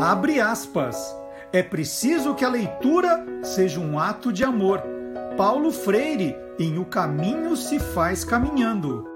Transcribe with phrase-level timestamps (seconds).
[0.00, 1.16] Abre aspas.
[1.52, 4.82] É preciso que a leitura seja um ato de amor.
[5.36, 9.11] Paulo Freire, em O Caminho se faz caminhando.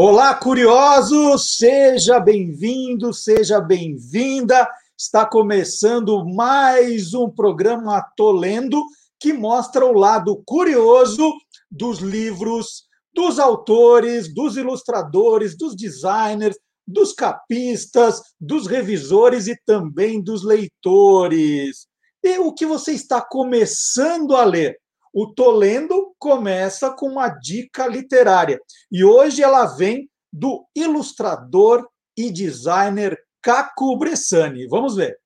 [0.00, 1.56] Olá, curiosos!
[1.56, 4.70] Seja bem-vindo, seja bem-vinda.
[4.96, 8.80] Está começando mais um programa Tolendo
[9.18, 11.34] que mostra o lado curioso
[11.68, 20.44] dos livros, dos autores, dos ilustradores, dos designers, dos capistas, dos revisores e também dos
[20.44, 21.88] leitores.
[22.22, 24.78] E o que você está começando a ler?
[25.12, 33.18] O Tolendo começa com uma dica literária e hoje ela vem do ilustrador e designer
[33.42, 34.66] Caco Bressani.
[34.66, 35.18] Vamos ver.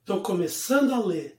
[0.00, 1.38] Estou começando a ler.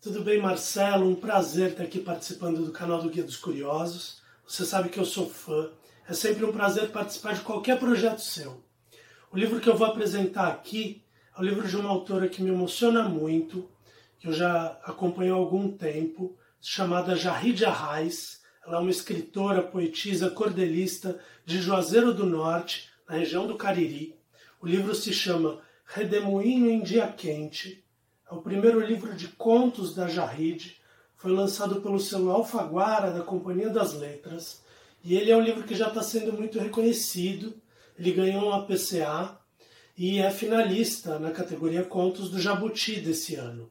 [0.00, 1.08] Tudo bem, Marcelo?
[1.08, 4.22] Um prazer estar aqui participando do canal do Guia dos Curiosos.
[4.46, 5.70] Você sabe que eu sou fã
[6.08, 8.64] é sempre um prazer participar de qualquer projeto seu.
[9.30, 11.02] O livro que eu vou apresentar aqui
[11.36, 13.68] é o livro de uma autora que me emociona muito,
[14.18, 18.40] que eu já acompanho há algum tempo, chamada Jahid Arraes.
[18.66, 24.16] Ela é uma escritora, poetisa, cordelista de Juazeiro do Norte, na região do Cariri.
[24.62, 27.84] O livro se chama Redemoinho em Dia Quente.
[28.30, 30.80] É o primeiro livro de contos da Jahid.
[31.16, 34.66] Foi lançado pelo selo Alfaguara, da Companhia das Letras.
[35.02, 37.54] E ele é um livro que já está sendo muito reconhecido.
[37.98, 39.38] Ele ganhou uma PCA
[39.96, 43.70] e é finalista na categoria Contos do Jabuti desse ano.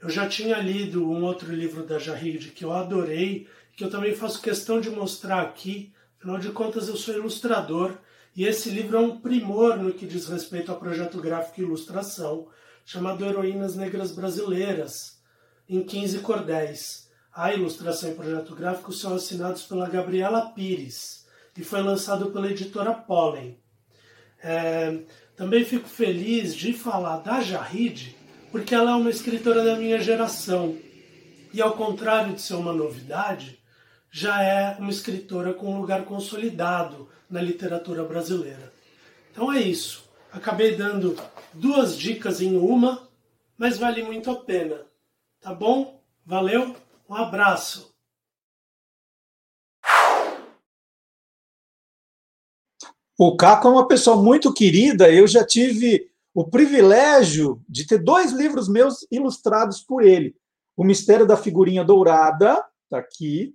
[0.00, 4.14] Eu já tinha lido um outro livro da Jahid que eu adorei, que eu também
[4.14, 5.92] faço questão de mostrar aqui.
[6.18, 7.98] Afinal de contas, eu sou ilustrador
[8.36, 12.46] e esse livro é um primor no que diz respeito ao projeto gráfico e ilustração,
[12.84, 15.20] chamado Heroínas Negras Brasileiras,
[15.68, 17.07] em 15 cordéis.
[17.38, 21.24] A ilustração e projeto gráfico são assinados pela Gabriela Pires
[21.56, 23.56] e foi lançado pela editora Pollen.
[24.42, 25.02] É,
[25.36, 28.16] também fico feliz de falar da Jahid,
[28.50, 30.76] porque ela é uma escritora da minha geração.
[31.54, 33.60] E ao contrário de ser uma novidade,
[34.10, 38.72] já é uma escritora com um lugar consolidado na literatura brasileira.
[39.30, 40.10] Então é isso.
[40.32, 41.14] Acabei dando
[41.54, 43.08] duas dicas em uma,
[43.56, 44.84] mas vale muito a pena.
[45.40, 46.02] Tá bom?
[46.26, 46.74] Valeu?
[47.08, 47.94] Um abraço.
[53.18, 55.10] O Caco é uma pessoa muito querida.
[55.10, 60.36] Eu já tive o privilégio de ter dois livros meus ilustrados por ele.
[60.76, 63.54] O Mistério da Figurinha Dourada, está aqui,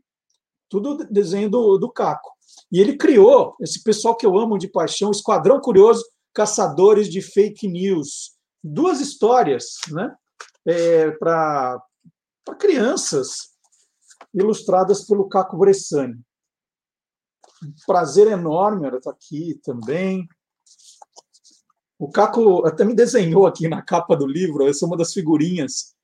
[0.67, 2.31] tudo desenho do, do Caco.
[2.71, 6.03] E ele criou esse pessoal que eu amo de paixão, Esquadrão Curioso,
[6.33, 8.33] Caçadores de Fake News.
[8.63, 10.13] Duas histórias, né?
[10.65, 11.81] É, para
[12.43, 13.53] para crianças,
[14.33, 16.19] ilustradas pelo Caco Bressani.
[17.63, 20.27] Um prazer enorme, ela está aqui também.
[21.97, 25.95] O Caco até me desenhou aqui na capa do livro, essa é uma das figurinhas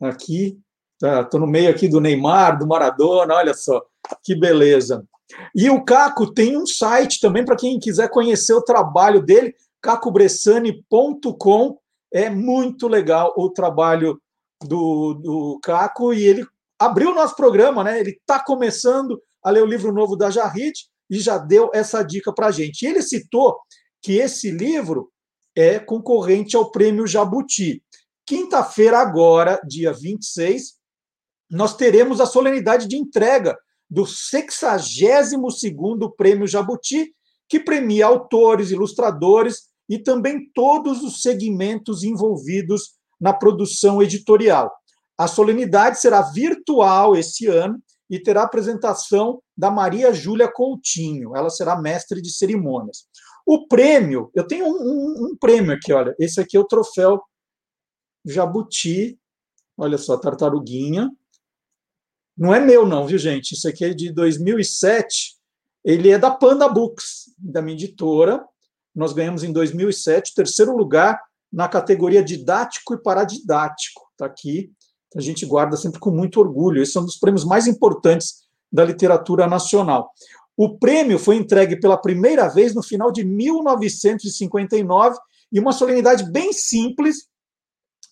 [0.00, 0.58] aqui.
[0.94, 3.84] Estou tá, no meio aqui do Neymar, do Maradona, olha só,
[4.22, 5.06] que beleza.
[5.54, 11.78] E o Caco tem um site também para quem quiser conhecer o trabalho dele, cacobressani.com.
[12.12, 14.18] É muito legal o trabalho
[14.62, 16.46] do, do Caco e ele
[16.78, 18.00] abriu o nosso programa, né?
[18.00, 22.32] Ele está começando a ler o livro novo da Jarrit e já deu essa dica
[22.32, 22.82] para a gente.
[22.82, 23.56] E ele citou
[24.02, 25.10] que esse livro
[25.54, 27.82] é concorrente ao Prêmio Jabuti.
[28.26, 30.74] Quinta-feira, agora, dia 26,
[31.50, 33.56] nós teremos a solenidade de entrega
[33.88, 37.14] do 62º Prêmio Jabuti,
[37.48, 44.72] que premia autores, ilustradores e também todos os segmentos envolvidos na produção editorial.
[45.18, 51.34] A solenidade será virtual esse ano e terá apresentação da Maria Júlia Coutinho.
[51.34, 53.06] Ela será mestre de cerimônias.
[53.44, 56.14] O prêmio, eu tenho um, um, um, prêmio aqui, olha.
[56.18, 57.22] Esse aqui é o troféu
[58.24, 59.18] Jabuti.
[59.76, 61.10] Olha só, tartaruguinha.
[62.36, 63.52] Não é meu, não, viu, gente?
[63.52, 65.36] Isso aqui é de 2007.
[65.84, 68.44] Ele é da Panda Books, da minha editora.
[68.94, 71.20] Nós ganhamos em 2007, terceiro lugar
[71.52, 74.02] na categoria didático e paradidático.
[74.12, 74.72] Está aqui,
[75.16, 76.82] a gente guarda sempre com muito orgulho.
[76.82, 80.10] Esse é um dos prêmios mais importantes da literatura nacional.
[80.56, 85.16] O prêmio foi entregue pela primeira vez no final de 1959
[85.52, 87.28] e uma solenidade bem simples,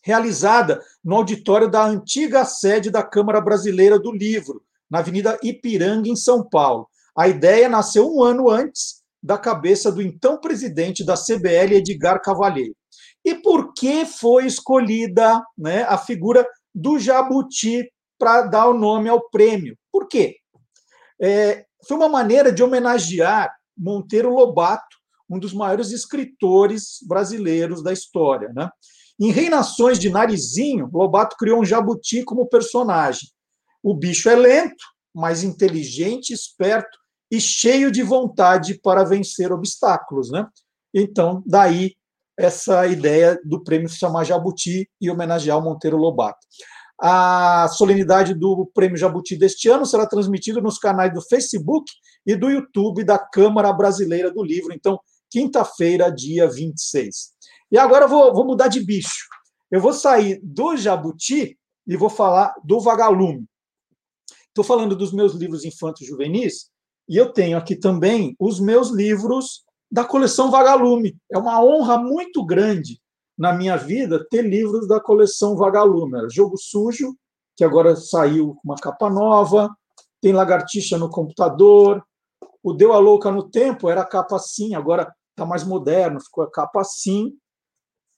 [0.03, 6.17] realizada no auditório da antiga sede da Câmara Brasileira do Livro, na Avenida Ipiranga, em
[6.17, 6.89] São Paulo.
[7.17, 12.77] A ideia nasceu um ano antes da cabeça do então presidente da CBL, Edgar Cavalheiro.
[13.25, 19.31] E por que foi escolhida né, a figura do Jabuti para dar o nome ao
[19.31, 19.77] prêmio?
[19.91, 20.37] Por quê?
[21.21, 24.97] É, foi uma maneira de homenagear Monteiro Lobato,
[25.29, 28.53] um dos maiores escritores brasileiros da história.
[28.55, 28.69] Né?
[29.19, 33.29] Em Reinações de Narizinho, Lobato criou um jabuti como personagem.
[33.83, 34.85] O bicho é lento,
[35.15, 36.99] mas inteligente, esperto
[37.31, 40.31] e cheio de vontade para vencer obstáculos.
[40.31, 40.47] Né?
[40.93, 41.95] Então, daí
[42.37, 46.39] essa ideia do prêmio se chamar Jabuti e homenagear o Monteiro Lobato.
[47.01, 51.91] A solenidade do Prêmio Jabuti deste ano será transmitida nos canais do Facebook
[52.25, 54.73] e do YouTube da Câmara Brasileira do Livro.
[54.73, 57.33] Então, quinta-feira, dia 26.
[57.71, 59.27] E agora eu vou, vou mudar de bicho.
[59.71, 63.45] Eu vou sair do Jabuti e vou falar do Vagalume.
[64.49, 66.71] Estou falando dos meus livros infantos juvenis
[67.09, 71.17] e eu tenho aqui também os meus livros da coleção Vagalume.
[71.31, 73.01] É uma honra muito grande
[73.37, 76.29] na minha vida ter livros da coleção Vagalume.
[76.31, 77.17] Jogo Sujo,
[77.57, 79.75] que agora saiu uma capa nova,
[80.21, 82.05] tem Lagartixa no computador,
[82.63, 86.51] o Deu a Louca no Tempo era capa assim, agora está mais moderno, ficou a
[86.51, 87.37] capa assim.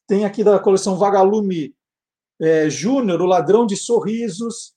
[0.06, 1.74] Tem aqui da coleção Vagalume
[2.40, 4.74] é, Júnior, O Ladrão de Sorrisos.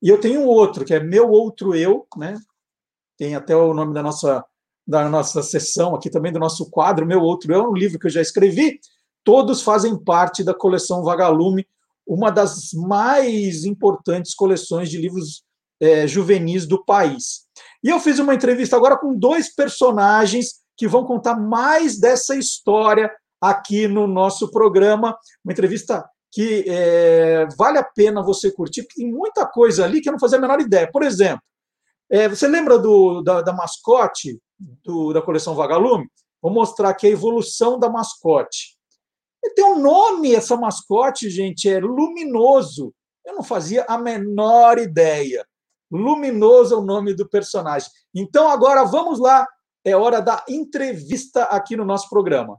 [0.00, 2.38] E eu tenho outro, que é Meu Outro Eu, né?
[3.22, 4.44] tem até o nome da nossa,
[4.86, 8.10] da nossa sessão aqui também, do nosso quadro, Meu Outro Eu, um livro que eu
[8.10, 8.80] já escrevi.
[9.24, 11.66] Todos fazem parte da coleção Vagalume,
[12.06, 15.44] uma das mais importantes coleções de livros
[15.80, 17.42] é, juvenis do país.
[17.82, 23.10] E eu fiz uma entrevista agora com dois personagens que vão contar mais dessa história
[23.40, 25.16] aqui no nosso programa.
[25.44, 30.08] Uma entrevista que é, vale a pena você curtir, porque tem muita coisa ali que
[30.08, 30.90] eu não fazia a menor ideia.
[30.90, 31.42] Por exemplo,
[32.10, 34.38] é, você lembra do, da, da mascote
[34.84, 36.08] do, da coleção Vagalume?
[36.40, 38.76] Vou mostrar aqui a evolução da mascote.
[39.44, 42.94] E tem um nome essa mascote, gente, é Luminoso.
[43.24, 45.46] Eu não fazia a menor ideia.
[45.90, 47.90] Luminoso é o nome do personagem.
[48.14, 49.46] Então agora vamos lá
[49.84, 52.58] é hora da entrevista aqui no nosso programa.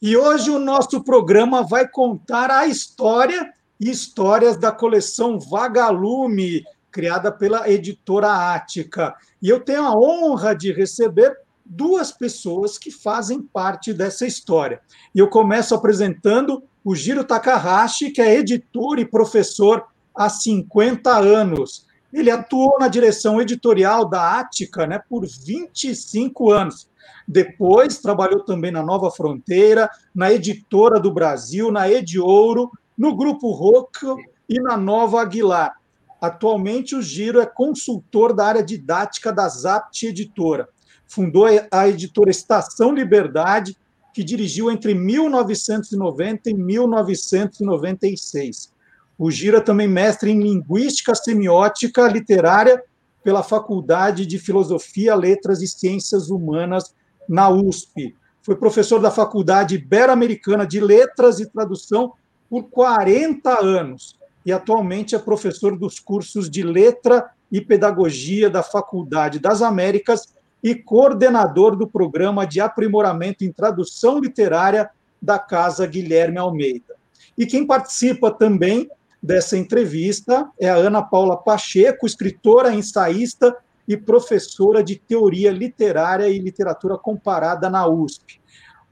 [0.00, 6.64] E hoje o nosso programa vai contar a história e histórias da coleção Vagalume,
[6.96, 9.14] criada pela editora Ática.
[9.42, 14.80] E eu tenho a honra de receber duas pessoas que fazem parte dessa história.
[15.14, 19.84] E eu começo apresentando o Giro Takahashi, que é editor e professor
[20.16, 21.84] há 50 anos.
[22.10, 26.88] Ele atuou na direção editorial da Ática né, por 25 anos.
[27.28, 34.16] Depois trabalhou também na Nova Fronteira, na Editora do Brasil, na Ediouro, no Grupo Roco
[34.48, 35.75] e na Nova Aguilar.
[36.20, 40.68] Atualmente, o Giro é consultor da área didática da Zapt Editora.
[41.06, 43.76] Fundou a editora Estação Liberdade,
[44.12, 48.72] que dirigiu entre 1990 e 1996.
[49.18, 52.82] O Gira também mestre em Linguística Semiótica Literária
[53.22, 56.94] pela Faculdade de Filosofia, Letras e Ciências Humanas
[57.28, 58.16] na USP.
[58.42, 62.14] Foi professor da Faculdade Ibero-Americana de Letras e Tradução
[62.48, 69.40] por 40 anos e atualmente é professor dos cursos de Letra e Pedagogia da Faculdade
[69.40, 74.88] das Américas e coordenador do programa de aprimoramento em tradução literária
[75.20, 76.94] da Casa Guilherme Almeida.
[77.36, 78.88] E quem participa também
[79.20, 83.56] dessa entrevista é a Ana Paula Pacheco, escritora, ensaísta
[83.88, 88.40] e professora de teoria literária e literatura comparada na USP.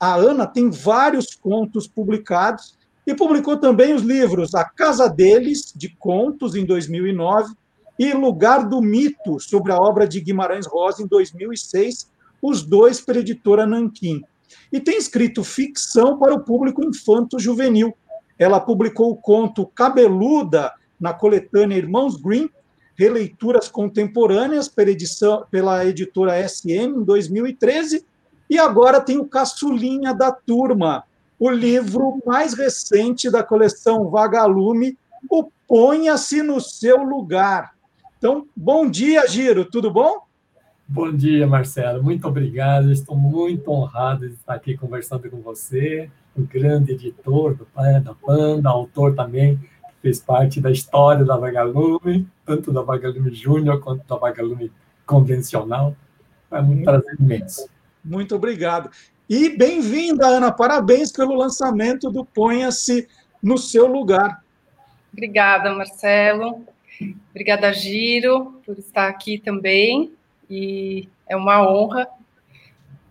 [0.00, 5.88] A Ana tem vários contos publicados e publicou também os livros A Casa Deles, de
[5.88, 7.54] contos, em 2009,
[7.98, 12.10] e Lugar do Mito, sobre a obra de Guimarães Rosa, em 2006,
[12.42, 14.22] os dois pela editora Nanquim.
[14.72, 17.94] E tem escrito ficção para o público infanto-juvenil,
[18.38, 22.50] ela publicou o conto Cabeluda na coletânea Irmãos Green,
[22.96, 28.04] Releituras Contemporâneas, pela, edição, pela editora SM, em 2013,
[28.48, 31.04] e agora tem o Caçulinha da Turma,
[31.38, 34.96] o livro mais recente da coleção Vagalume,
[35.30, 37.74] o Ponha-se no Seu Lugar.
[38.18, 40.20] Então, bom dia, Giro, tudo bom?
[40.86, 42.02] Bom dia, Marcelo.
[42.02, 42.92] Muito obrigado.
[42.92, 48.68] Estou muito honrado de estar aqui conversando com você o grande editor do Panda, Panda,
[48.68, 49.68] autor também, que
[50.02, 54.70] fez parte da história da Vagalume, tanto da Vagalume Júnior quanto da Vagalume
[55.06, 55.96] convencional.
[56.50, 57.68] É um prazer imenso.
[58.04, 58.90] Muito obrigado.
[59.28, 60.52] E bem-vinda, Ana.
[60.52, 63.08] Parabéns pelo lançamento do Ponha-se
[63.42, 64.44] no seu lugar.
[65.12, 66.62] Obrigada, Marcelo.
[67.30, 70.12] Obrigada, Giro, por estar aqui também.
[70.50, 72.06] E é uma honra.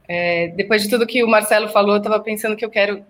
[0.07, 3.03] É, depois de tudo que o Marcelo falou, eu estava pensando que eu quero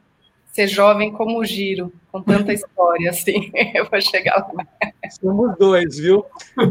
[0.54, 3.52] ser jovem como o Giro, com tanta história assim.
[3.76, 4.66] eu vou chegar lá.
[5.10, 6.26] Somos dois, viu?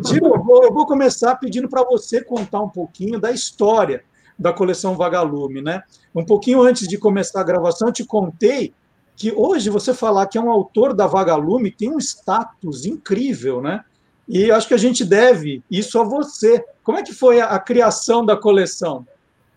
[0.07, 4.03] Giro, eu vou, eu vou começar pedindo para você contar um pouquinho da história
[4.39, 5.83] da coleção Vagalume, né?
[6.15, 8.75] Um pouquinho antes de começar a gravação, eu te contei
[9.17, 13.85] que hoje você falar que é um autor da Vagalume tem um status incrível, né?
[14.29, 16.65] E acho que a gente deve isso a você.
[16.83, 19.07] Como é que foi a, a criação da coleção?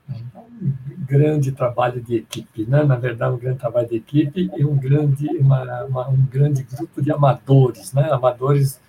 [0.10, 0.74] Um
[1.06, 2.84] grande trabalho de equipe, né?
[2.84, 7.02] Na verdade, um grande trabalho de equipe e um grande, uma, uma, um grande grupo
[7.02, 8.10] de amadores, né?
[8.12, 8.80] Amadores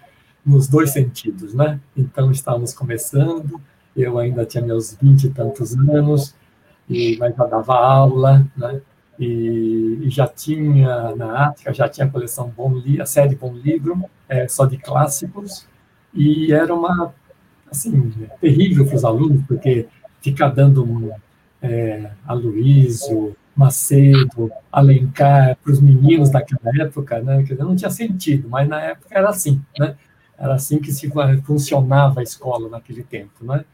[0.44, 1.80] nos dois sentidos, né?
[1.96, 3.60] Então, estávamos começando,
[3.96, 6.34] eu ainda tinha meus vinte e tantos anos,
[6.88, 8.80] e, mas já dava aula, né?
[9.18, 13.54] E, e, já tinha na Ática, já tinha a coleção Bom Li, a série Bom
[13.54, 15.66] Livro, é, só de clássicos,
[16.12, 17.14] e era uma,
[17.70, 19.88] assim, terrível para os alunos, porque
[20.20, 21.12] ficar dando
[21.62, 28.48] é, Aloysio, Macedo, Alencar para os meninos daquela época, né, quer dizer, não tinha sentido,
[28.50, 29.96] mas na época era assim, né,
[30.38, 31.10] era assim que se
[31.42, 33.64] funcionava a escola naquele tempo, né,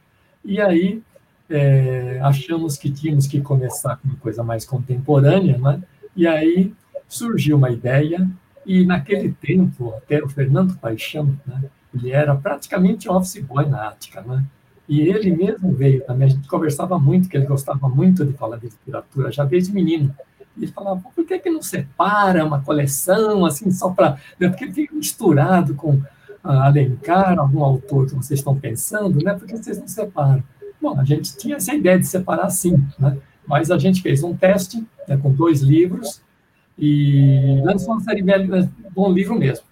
[0.45, 1.03] e aí
[1.49, 5.83] é, achamos que tínhamos que começar com uma coisa mais contemporânea, né?
[6.17, 6.73] e aí
[7.09, 8.29] surgiu uma ideia,
[8.65, 11.65] e naquele tempo, até o Fernando Paixão, né?
[11.95, 14.45] ele era praticamente office boy na Ática, né?
[14.89, 18.57] e ele mesmo veio também, a gente conversava muito, que ele gostava muito de falar
[18.57, 20.15] de literatura, já desde menino,
[20.57, 24.19] e ele falava, por que, que não separa uma coleção, assim, só para...
[24.39, 24.49] Né?
[24.49, 26.01] Porque fica misturado com
[26.43, 29.35] Alencar, algum autor que vocês estão pensando, né?
[29.35, 30.43] Por que vocês não separam?
[30.81, 33.17] Bom, a gente tinha essa ideia de separar sim, né?
[33.47, 36.21] Mas a gente fez um teste né, com dois livros
[36.79, 39.65] e lançou uma série velha, Bom Livro mesmo.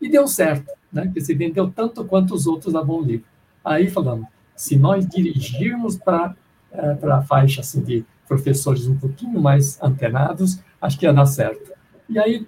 [0.00, 1.04] E deu certo, né?
[1.04, 3.26] Porque se vendeu tanto quanto os outros da Bom Livro.
[3.64, 6.34] Aí falamos, se nós dirigirmos para
[6.72, 11.72] é, a faixa assim, de professores um pouquinho mais antenados, acho que ia dar certo.
[12.08, 12.46] E aí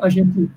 [0.00, 0.50] a gente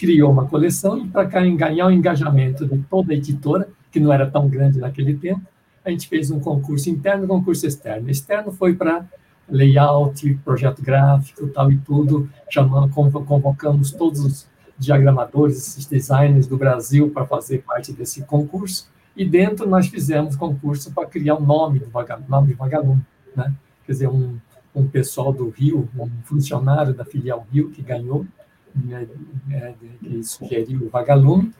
[0.00, 4.26] criou uma coleção e para ganhar o engajamento de toda a editora, que não era
[4.26, 5.42] tão grande naquele tempo,
[5.84, 8.08] a gente fez um concurso interno e um concurso externo.
[8.08, 9.04] Externo foi para
[9.46, 12.88] layout, projeto gráfico, tal e tudo, chamando,
[13.26, 14.46] convocamos todos os
[14.78, 20.92] diagramadores, esses designers do Brasil para fazer parte desse concurso, e dentro nós fizemos concurso
[20.92, 23.04] para criar o nome do vagalume, nome vagalume,
[23.36, 23.52] né?
[23.84, 24.38] Quer dizer, um,
[24.74, 28.24] um pessoal do Rio, um funcionário da filial Rio que ganhou,
[28.74, 29.06] né,
[29.50, 31.52] é, que sugeriu o Vagalume,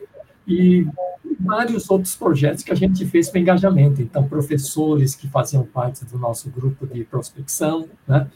[0.47, 0.87] e
[1.39, 4.01] vários outros projetos que a gente fez para engajamento.
[4.01, 8.27] Então, professores que faziam parte do nosso grupo de prospecção, né?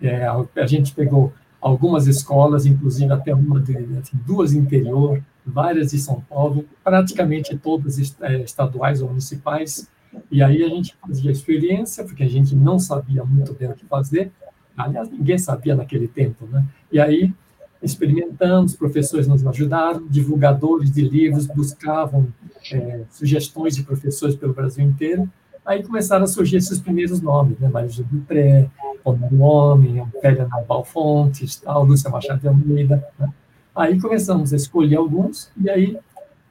[0.00, 5.98] É, a gente pegou algumas escolas, inclusive até uma de assim, duas interior, várias de
[5.98, 9.90] São Paulo, praticamente todas é, estaduais ou municipais.
[10.30, 13.84] E aí a gente fazia experiência, porque a gente não sabia muito bem o que
[13.86, 14.30] fazer.
[14.76, 16.64] Aliás, ninguém sabia naquele tempo, né?
[16.92, 17.34] E aí
[17.82, 22.28] experimentamos, professores nos ajudaram, divulgadores de livros buscavam
[22.72, 25.30] é, sugestões de professores pelo Brasil inteiro.
[25.64, 27.68] Aí começaram a surgir esses primeiros nomes, né?
[27.68, 28.70] Mário Dupré,
[29.04, 33.06] Homem Homem, Félia Naval Fontes, tal, Lúcia Machado de Almeida.
[33.18, 33.32] Né?
[33.74, 35.98] Aí começamos a escolher alguns e aí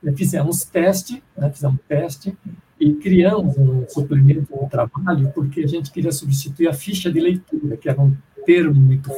[0.04, 1.50] é, fizemos teste, né?
[1.50, 2.38] fizemos teste
[2.80, 7.76] e criamos um suplemento no trabalho porque a gente queria substituir a ficha de leitura,
[7.76, 8.16] que era um
[8.46, 9.12] termo muito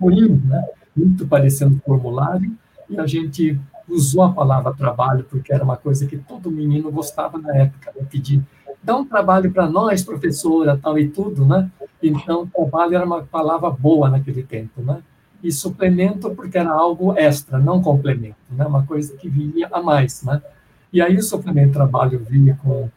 [0.00, 0.64] ruim, né?
[0.96, 2.52] Muito parecendo formulário,
[2.88, 7.38] e a gente usou a palavra trabalho, porque era uma coisa que todo menino gostava
[7.38, 8.06] na época, né?
[8.10, 8.42] pedir,
[8.82, 11.70] dá um trabalho para nós, professora, tal e tudo, né?
[12.02, 15.02] Então, trabalho era uma palavra boa naquele tempo, né?
[15.42, 18.64] E suplemento porque era algo extra, não complemento, né?
[18.64, 20.40] Uma coisa que vinha a mais, né?
[20.92, 22.88] E aí o suplemento trabalho vinha com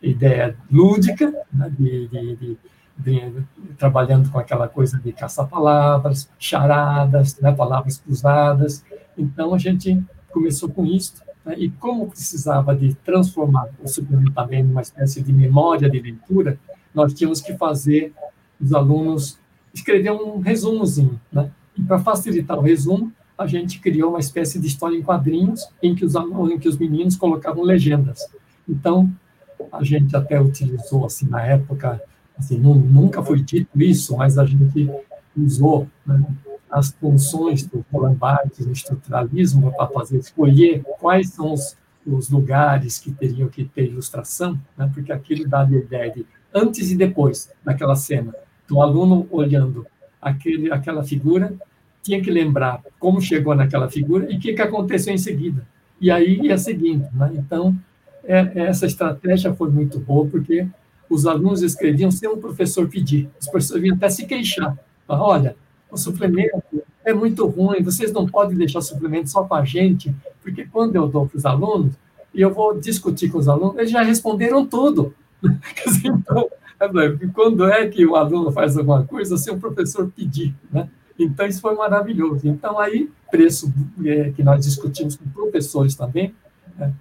[0.00, 1.70] ideia lúdica, né?
[1.78, 2.58] de, de, de
[3.76, 8.84] trabalhando com aquela coisa de caça-palavras, charadas, né, palavras cruzadas.
[9.16, 14.62] Então, a gente começou com isso, né, e como precisava de transformar o suplemento também
[14.62, 16.58] numa espécie de memória de leitura,
[16.94, 18.12] nós tínhamos que fazer
[18.60, 19.38] os alunos
[19.74, 21.50] escrever um resumozinho, né?
[21.76, 25.94] E para facilitar o resumo, a gente criou uma espécie de história em quadrinhos em
[25.94, 28.20] que os em que os meninos colocavam legendas.
[28.68, 29.10] Então,
[29.72, 32.00] a gente até utilizou assim na época
[32.38, 34.90] Assim, não, nunca foi dito isso, mas a gente
[35.36, 36.22] usou né,
[36.70, 42.98] as funções do Roland Barthes no estruturalismo para fazer escolher quais são os, os, lugares
[42.98, 47.50] que teriam que ter ilustração, né, porque aquilo dá a ideia de antes e depois
[47.64, 48.34] daquela cena.
[48.64, 49.86] Então, o aluno olhando
[50.20, 51.54] aquele, aquela figura
[52.02, 55.66] tinha que lembrar como chegou naquela figura e o que, que aconteceu em seguida.
[56.00, 57.08] E aí ia seguindo.
[57.12, 57.32] Né?
[57.34, 57.76] Então,
[58.24, 60.66] é, essa estratégia foi muito boa, porque
[61.14, 63.28] os alunos escreviam sem o professor pedir.
[63.40, 64.76] Os professores vinham até se queixar.
[65.08, 65.56] Olha,
[65.90, 66.62] o suplemento
[67.04, 70.96] é muito ruim, vocês não podem deixar o suplemento só para a gente, porque quando
[70.96, 71.94] eu dou para os alunos,
[72.34, 75.14] e eu vou discutir com os alunos, eles já responderam tudo.
[75.42, 76.48] então,
[76.80, 80.88] é, quando é que o aluno faz alguma coisa sem o professor pedir, né?
[81.18, 82.48] Então, isso foi maravilhoso.
[82.48, 83.72] Então, aí, preço
[84.04, 86.34] é, que nós discutimos com professores também,
[86.76, 86.92] né?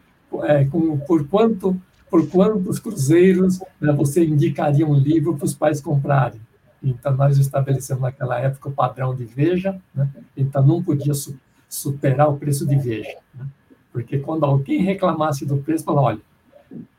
[0.43, 1.79] é, com, por quanto
[2.11, 6.41] por quantos cruzeiros né, você indicaria um livro para os pais comprarem.
[6.83, 10.09] Então, nós estabelecemos naquela época o padrão de Veja, né?
[10.35, 11.39] então não podia su
[11.69, 13.15] superar o preço de Veja.
[13.33, 13.45] Né?
[13.93, 16.19] Porque quando alguém reclamasse do preço, falava, olha,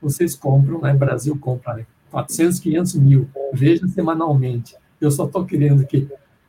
[0.00, 6.08] vocês compram, né, Brasil compra 400, 500 mil, Veja semanalmente, eu só estou querendo que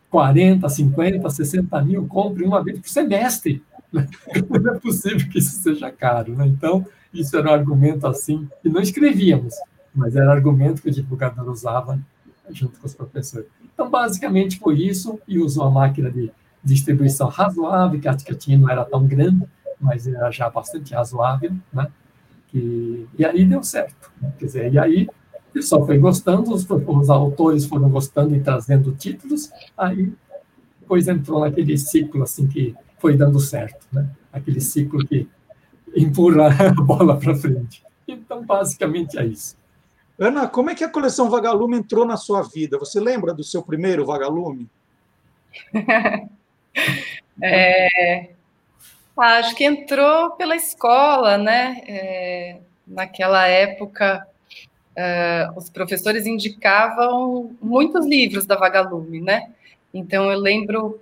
[0.09, 3.61] 40, 50, 60 mil compre uma vez por semestre.
[3.91, 4.07] Né?
[4.49, 6.33] Não é possível que isso seja caro.
[6.35, 6.47] Né?
[6.47, 9.53] Então, isso era um argumento assim, que não escrevíamos,
[9.93, 11.99] mas era argumento que o divulgador usava
[12.49, 13.47] junto com os professores.
[13.73, 16.31] Então, basicamente foi isso, e usou a máquina de
[16.63, 19.45] distribuição razoável, que a tinha não era tão grande,
[19.79, 21.87] mas era já bastante razoável, né?
[22.53, 24.11] E, e aí deu certo.
[24.21, 24.31] Né?
[24.37, 25.07] Quer dizer, e aí
[25.49, 30.13] o pessoal foi gostando, os, os autores foram gostando e trazendo títulos, aí
[30.79, 34.09] depois entrou naquele ciclo assim que foi dando certo, né?
[34.31, 35.27] Aquele ciclo que
[35.95, 37.83] empurra a bola para frente.
[38.07, 39.55] Então, basicamente é isso.
[40.19, 42.77] Ana, como é que a coleção Vagalume entrou na sua vida?
[42.77, 44.69] Você lembra do seu primeiro Vagalume?
[47.41, 48.29] é,
[49.17, 51.81] acho que entrou pela escola, né?
[51.87, 54.25] É, naquela época,
[54.97, 59.51] uh, os professores indicavam muitos livros da Vagalume, né?
[59.93, 61.01] Então eu lembro.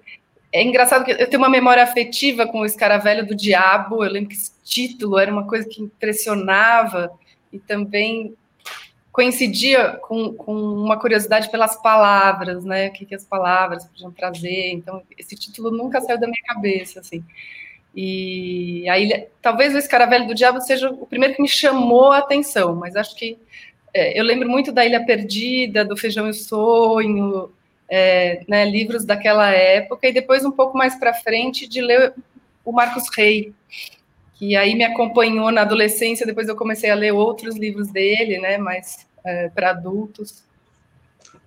[0.54, 4.04] É engraçado que eu tenho uma memória afetiva com o Escaravelho do Diabo.
[4.04, 7.12] Eu lembro que esse título era uma coisa que impressionava
[7.54, 8.36] e também
[9.12, 12.88] coincidia com, com uma curiosidade pelas palavras, né?
[12.88, 14.72] O que, que as palavras podiam trazer.
[14.72, 17.24] Então esse título nunca saiu da minha cabeça, assim.
[17.96, 22.74] E aí, talvez o Escaravelho do Diabo seja o primeiro que me chamou a atenção,
[22.76, 23.38] mas acho que
[23.94, 27.52] é, eu lembro muito da Ilha Perdida, do Feijão e o Sonho,
[27.94, 32.14] é, né, livros daquela época, e depois, um pouco mais para frente, de ler
[32.64, 33.54] o Marcos Rey,
[34.36, 38.58] que aí me acompanhou na adolescência, depois eu comecei a ler outros livros dele, né,
[38.58, 40.46] mais é, para adultos.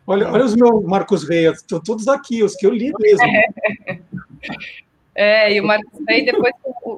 [0.06, 3.26] Olha, olha os meus Marcos Rey, estão todos aqui, os que eu li mesmo.
[5.16, 6.52] É, e o Marcos Rey, depois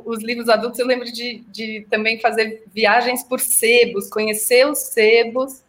[0.06, 5.62] os livros adultos, eu lembro de, de também fazer viagens por sebos, conhecer os sebos,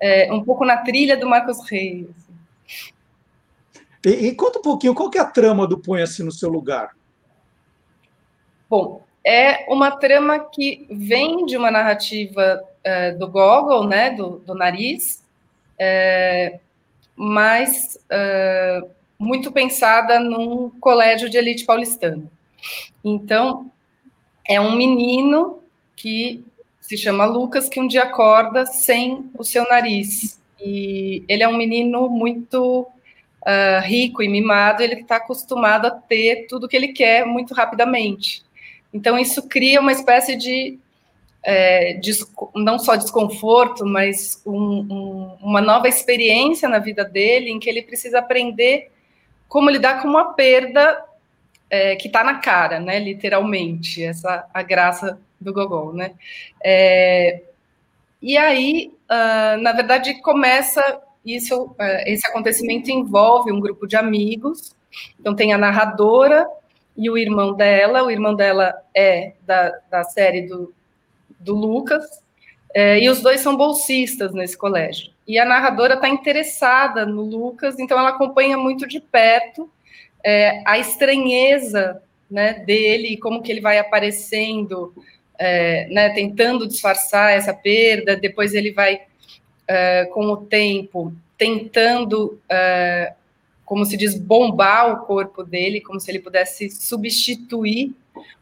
[0.00, 2.08] é, um pouco na trilha do Marcos Rey.
[2.10, 2.22] Assim.
[4.04, 6.96] E, e, conta um pouquinho, qual que é a trama do Põe-se no seu lugar?
[8.68, 14.54] Bom, é uma trama que vem de uma narrativa é, do Gogol, né, do, do
[14.54, 15.22] nariz,
[15.78, 16.58] é,
[17.14, 18.82] mas é,
[19.18, 22.30] muito pensada num colégio de elite paulistano.
[23.04, 23.70] Então,
[24.48, 25.60] é um menino
[25.94, 26.44] que
[26.80, 30.40] se chama Lucas, que um dia acorda sem o seu nariz.
[30.60, 32.86] E ele é um menino muito
[33.42, 38.42] uh, rico e mimado, ele está acostumado a ter tudo que ele quer muito rapidamente.
[38.92, 40.78] Então, isso cria uma espécie de,
[41.42, 41.98] é,
[42.54, 47.82] não só desconforto, mas um, um, uma nova experiência na vida dele, em que ele
[47.82, 48.90] precisa aprender
[49.48, 51.04] como lidar com uma perda
[51.68, 52.98] é, que está na cara, né?
[52.98, 56.12] Literalmente, essa a graça do Gogol, né?
[56.62, 57.42] É,
[58.20, 64.74] e aí, uh, na verdade, começa isso, uh, esse acontecimento envolve um grupo de amigos.
[65.18, 66.46] Então tem a narradora
[66.96, 68.02] e o irmão dela.
[68.02, 70.72] O irmão dela é da, da série do,
[71.38, 72.04] do Lucas.
[72.74, 75.12] É, e os dois são bolsistas nesse colégio.
[75.28, 79.70] E a narradora está interessada no Lucas, então ela acompanha muito de perto
[80.24, 84.94] é, a estranheza né, dele, como que ele vai aparecendo,
[85.38, 89.02] é, né, tentando disfarçar essa perda, depois ele vai,
[89.72, 93.14] é, com o tempo, tentando, é,
[93.64, 97.94] como se diz, bombar o corpo dele, como se ele pudesse substituir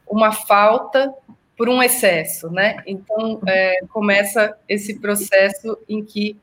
[0.09, 1.14] uma falta
[1.57, 2.83] por um excesso, né?
[2.85, 6.37] Então é, começa esse processo em que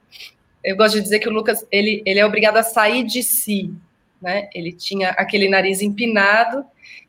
[0.63, 3.73] eu gosto de dizer que o Lucas ele, ele é obrigado a sair de si,
[4.21, 4.47] né?
[4.54, 6.63] Ele tinha aquele nariz empinado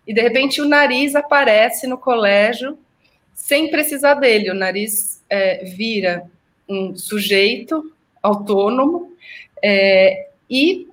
[0.05, 2.77] e de repente o nariz aparece no colégio
[3.35, 4.51] sem precisar dele.
[4.51, 6.29] O nariz é, vira
[6.69, 9.13] um sujeito autônomo,
[9.63, 10.89] é, e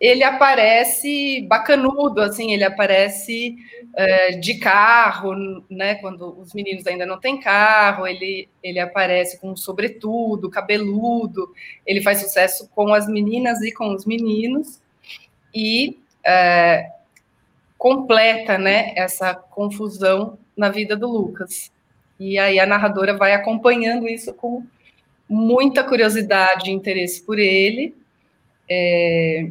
[0.00, 3.56] ele aparece bacanudo, assim, ele aparece
[3.94, 9.54] é, de carro, né, quando os meninos ainda não têm carro, ele, ele aparece com
[9.54, 11.52] sobretudo, cabeludo,
[11.86, 14.80] ele faz sucesso com as meninas e com os meninos,
[15.54, 16.90] e é,
[17.78, 21.70] completa, né, essa confusão na vida do Lucas.
[22.18, 24.64] E aí a narradora vai acompanhando isso com
[25.32, 27.94] muita curiosidade e interesse por ele,
[28.68, 29.48] é,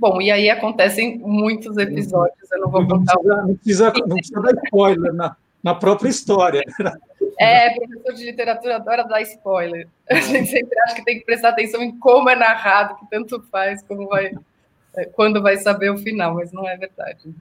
[0.00, 3.14] Bom, e aí acontecem muitos episódios, eu não vou contar.
[3.22, 6.62] Não precisa, não precisa, dar spoiler na, na própria história.
[7.38, 9.86] É, professor de literatura adora dar spoiler.
[10.10, 13.42] A gente sempre acha que tem que prestar atenção em como é narrado, que tanto
[13.50, 14.32] faz, como vai,
[14.96, 17.34] é, quando vai saber o final, mas não é verdade.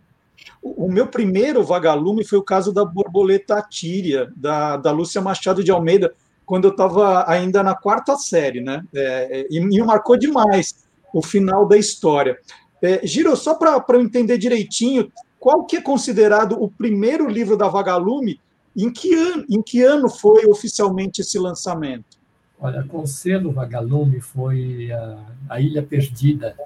[0.61, 5.63] O, o meu primeiro vagalume foi o caso da borboleta tíria, da, da Lúcia Machado
[5.63, 6.13] de Almeida,
[6.49, 8.83] quando eu estava ainda na quarta série, né?
[8.91, 10.83] É, e me marcou demais
[11.13, 12.39] o final da história.
[12.81, 17.67] É, Giro, só para eu entender direitinho, qual que é considerado o primeiro livro da
[17.67, 18.41] Vagalume?
[18.75, 22.17] Em que ano, em que ano foi oficialmente esse lançamento?
[22.59, 26.57] Olha, com selo Vagalume foi a, a Ilha Perdida,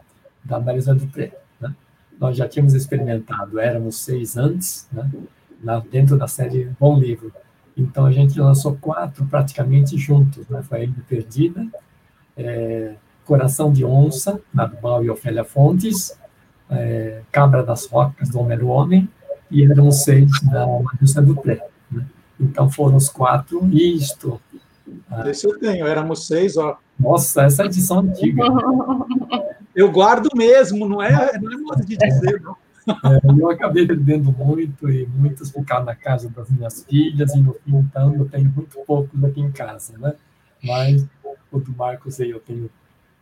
[0.46, 1.38] da Marisa Dupré.
[1.60, 1.76] Né?
[2.18, 5.12] Nós já tínhamos experimentado, éramos seis antes, né?
[5.62, 7.34] Na, dentro da série Bom Livro.
[7.76, 10.48] Então a gente lançou quatro praticamente juntos.
[10.48, 10.62] Né?
[10.64, 11.66] Foi Ilha Perdida,
[12.38, 16.18] é, Coração de Onça, da Mal e Ofélia Fontes,
[16.70, 19.10] é, Cabra das Rocas, do Homero Homem,
[19.50, 21.66] e eram seis da Marisa Dupré.
[21.92, 22.06] Né?
[22.40, 24.40] Então foram os quatro, e isto.
[25.10, 26.78] Ah, Esse eu tenho, éramos seis, ó.
[27.00, 28.44] Nossa, essa é edição antiga.
[29.76, 32.56] Eu guardo mesmo, não é, não é modo de dizer, não.
[32.88, 37.54] É, eu acabei perdendo muito e muitos ficaram na casa das minhas filhas, e no
[37.54, 40.14] fim, então, eu tenho muito poucos aqui em casa, né?
[40.64, 41.06] Mas
[41.52, 42.70] o do Marcos aí eu tenho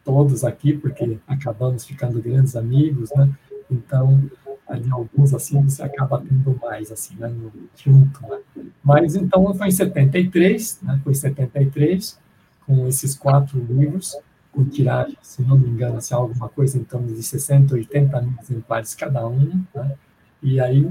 [0.04, 3.30] todos aqui, porque acabamos ficando grandes amigos, né?
[3.70, 4.30] Então,
[4.68, 7.34] ali alguns assim você acaba tendo mais assim, né,
[7.76, 8.40] junto, né?
[8.84, 11.00] Mas então foi em 73, né?
[11.04, 12.20] Foi em 73
[12.66, 14.16] com esses quatro livros
[14.52, 18.34] com tiragem, se não me engano, assim, alguma coisa em torno de 60, 80 mil
[18.42, 19.96] exemplares cada um, né?
[20.44, 20.90] E aí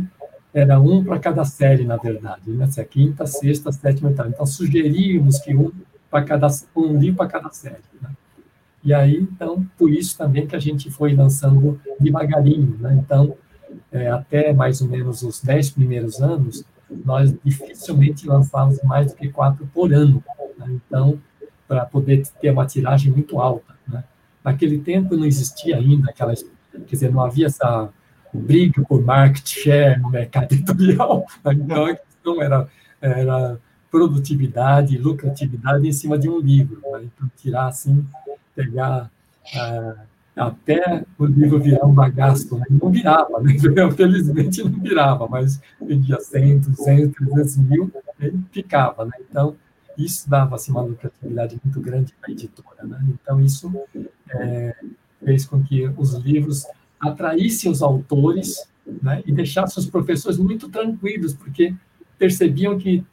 [0.53, 2.67] era um para cada série, na verdade, né?
[2.67, 4.29] Se é quinta, sexta, sétima, oitava.
[4.29, 5.71] Então sugeríamos que um
[6.11, 8.11] para cada um livro para cada série, né?
[8.83, 12.95] E aí, então, por isso também que a gente foi lançando devagarinho, né?
[12.95, 13.37] Então,
[13.93, 16.65] é, até mais ou menos os dez primeiros anos,
[17.05, 20.23] nós dificilmente lançávamos mais do que quatro por ano.
[20.59, 20.67] Né?
[20.87, 21.21] Então,
[21.71, 23.77] para poder ter uma tiragem muito alta.
[23.87, 24.03] Né?
[24.43, 27.89] Naquele tempo não existia ainda aquelas, quer dizer, não havia essa
[28.35, 31.25] briga por market share no mercado editorial.
[31.45, 31.53] Né?
[31.55, 32.69] Então, a questão era,
[33.01, 36.81] era produtividade, lucratividade em cima de um livro.
[36.91, 37.05] Né?
[37.05, 38.05] Então, tirar assim
[38.53, 39.09] pegar
[39.55, 39.95] ah,
[40.35, 42.59] até o livro virar um bagaço.
[42.59, 42.67] Né?
[42.69, 43.55] Não virava, né?
[43.97, 49.05] felizmente não virava, mas vendia 100, 200, 300 mil, ele ficava.
[49.05, 49.13] Né?
[49.31, 49.55] Então,
[49.97, 52.85] isso dava assim, uma lucratividade muito grande para a editora.
[52.85, 53.05] Né?
[53.09, 53.71] Então, isso
[54.31, 54.75] é,
[55.25, 56.67] fez com que os livros
[56.99, 58.69] atraíssem os autores
[59.03, 59.23] né?
[59.27, 61.75] e deixassem os professores muito tranquilos, porque
[62.19, 63.05] percebiam que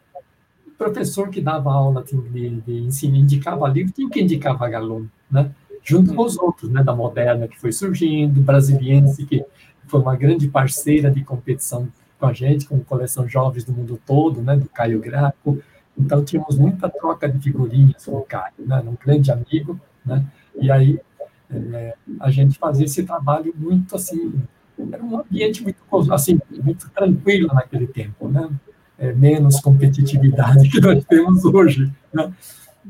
[0.66, 5.52] o professor que dava aula de, de ensino indicava livro, tinha que indicar vagalume né?
[5.84, 9.44] junto com os outros, né, da Moderna que foi surgindo, Brasiliense que
[9.88, 11.88] foi uma grande parceira de competição
[12.20, 15.64] com a gente, com coleção Jovens do Mundo Todo, né, do Caio Graco.
[15.98, 20.26] Então tínhamos muita troca de figurinhas com o Caio, né, um grande amigo, né?
[20.56, 21.00] E aí
[21.50, 24.34] é, a gente fazia esse trabalho muito assim,
[24.92, 25.78] era um ambiente muito
[26.12, 28.50] assim, muito tranquilo naquele tempo, né?
[29.00, 32.34] É, menos competitividade que nós temos hoje, né?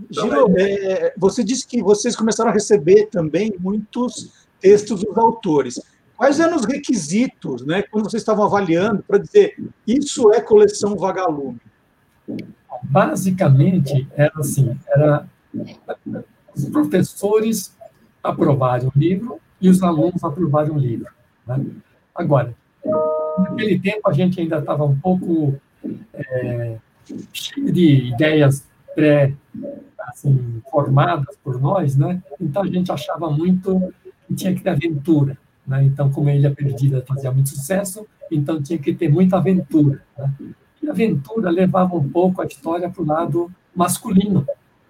[0.10, 5.82] Giro, é, você disse que vocês começaram a receber também muitos textos dos autores.
[6.16, 11.60] Quais eram os requisitos, né, quando vocês estavam avaliando, para dizer isso é coleção vagalume?
[12.84, 15.28] Basicamente, era assim, era
[16.56, 17.76] os professores
[18.24, 21.12] aprovarem o livro e os alunos aprovarem o livro.
[21.46, 21.66] Né?
[22.14, 22.54] Agora,
[23.40, 25.56] naquele tempo a gente ainda estava um pouco
[26.14, 26.78] é,
[27.32, 29.34] cheio de ideias pré
[30.00, 32.22] assim, formadas por nós, né?
[32.40, 33.94] Então a gente achava muito
[34.28, 35.84] que tinha que ter aventura, né?
[35.84, 40.34] Então, como a Ilha Perdida fazia muito sucesso, então tinha que ter muita aventura, né?
[40.92, 44.46] Aventura levava um pouco a história para o lado masculino,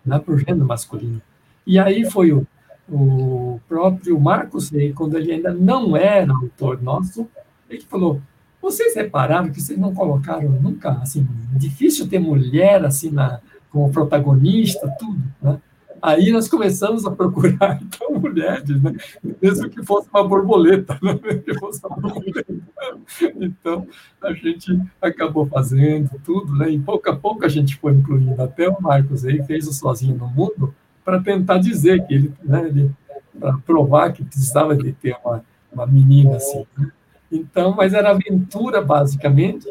[0.06, 0.20] né?
[0.20, 1.22] Para o gênero masculino.
[1.66, 2.46] E aí foi o,
[2.90, 7.28] o próprio Marcos Rey, quando ele ainda não era autor nosso,
[7.70, 8.22] ele falou:
[8.62, 14.88] vocês repararam que vocês não colocaram nunca, assim, difícil ter mulher assim na como protagonista,
[14.98, 15.22] tudo.
[15.42, 15.60] Né?
[16.02, 18.96] Aí nós começamos a procurar, então, mulheres, né?
[19.42, 21.20] mesmo que fosse uma borboleta, né?
[21.84, 22.56] uma borboleta.
[23.36, 23.88] Então,
[24.22, 26.70] a gente acabou fazendo tudo, né?
[26.70, 28.42] e pouco a pouco a gente foi incluindo.
[28.42, 32.68] Até o Marcos aí fez o Sozinho no Mundo para tentar dizer que ele, né,
[32.68, 32.92] ele
[33.40, 36.66] para provar que precisava de ter uma, uma menina assim.
[36.78, 36.92] Né?
[37.32, 39.68] Então, mas era aventura, basicamente,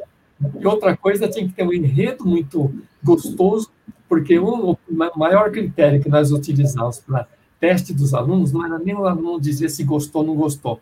[0.61, 3.71] e outra coisa, tinha que ter um enredo muito gostoso,
[4.09, 4.77] porque o
[5.17, 7.27] maior critério que nós utilizávamos para
[7.59, 10.81] teste dos alunos não era nem o aluno dizer se gostou ou não gostou,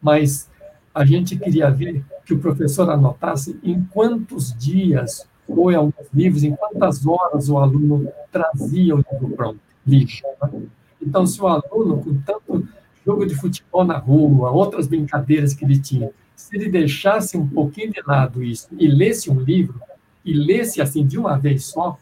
[0.00, 0.50] mas
[0.94, 6.42] a gente queria ver que o professor anotasse em quantos dias ou em alguns livros,
[6.42, 10.14] em quantas horas o aluno trazia o livro pronto, livro.
[10.42, 10.62] Né?
[11.00, 12.66] Então, se o aluno, com tanto
[13.04, 17.92] jogo de futebol na rua, outras brincadeiras que ele tinha, se ele deixasse um pouquinho
[17.92, 19.80] de lado isso e lesse um livro,
[20.24, 21.96] e lesse assim de uma vez só,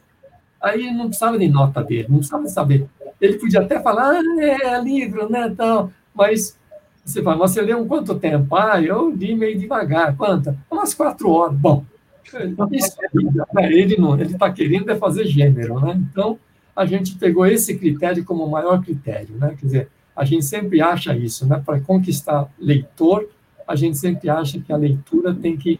[0.64, 2.86] aí não precisava de nota dele, não precisava saber.
[3.20, 6.58] Ele podia até falar, ah, é livro, né, tal, mas
[7.04, 8.56] você fala, você leu um quanto tempo?
[8.56, 10.16] Ah, eu li meio devagar.
[10.16, 10.56] Quanta?
[10.70, 11.56] Umas quatro horas.
[11.56, 11.84] Bom,
[12.72, 12.96] isso
[13.52, 13.72] né?
[13.72, 16.00] ele não, ele está querendo é fazer gênero, né?
[16.10, 16.38] Então,
[16.74, 19.54] a gente pegou esse critério como o maior critério, né?
[19.60, 21.62] Quer dizer, a gente sempre acha isso, né?
[21.64, 23.28] Para conquistar leitor,
[23.68, 25.78] a gente sempre acha que a leitura tem que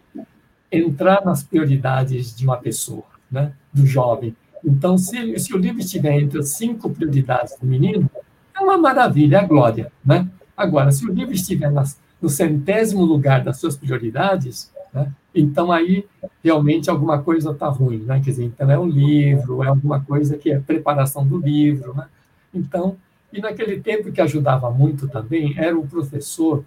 [0.71, 3.51] entrar nas prioridades de uma pessoa, né?
[3.73, 4.35] do jovem.
[4.65, 8.09] Então, se, se o livro estiver entre as cinco prioridades do menino,
[8.55, 9.91] é uma maravilha, é a glória.
[10.03, 10.27] Né?
[10.57, 15.11] Agora, se o livro estiver nas, no centésimo lugar das suas prioridades, né?
[15.33, 16.05] então aí
[16.43, 17.99] realmente alguma coisa está ruim.
[17.99, 18.19] Né?
[18.23, 21.93] Quer dizer, então é o livro, é alguma coisa que é preparação do livro.
[21.93, 22.07] Né?
[22.53, 22.97] Então,
[23.31, 26.63] e naquele tempo que ajudava muito também era o professor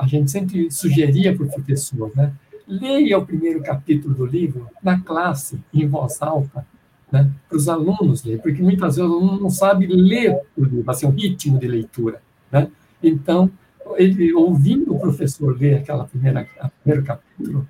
[0.00, 2.32] a gente sempre sugeria para o professor, né?
[2.66, 6.66] Leia o primeiro capítulo do livro na classe, em voz alta,
[7.10, 7.30] né?
[7.48, 11.06] para os alunos ler, porque muitas vezes o aluno não sabe ler o livro, assim,
[11.06, 12.22] o ritmo de leitura.
[12.50, 12.68] Né?
[13.02, 13.50] Então,
[13.96, 16.46] ele ouvindo o professor ler aquela primeira
[16.82, 17.66] primeiro capítulo,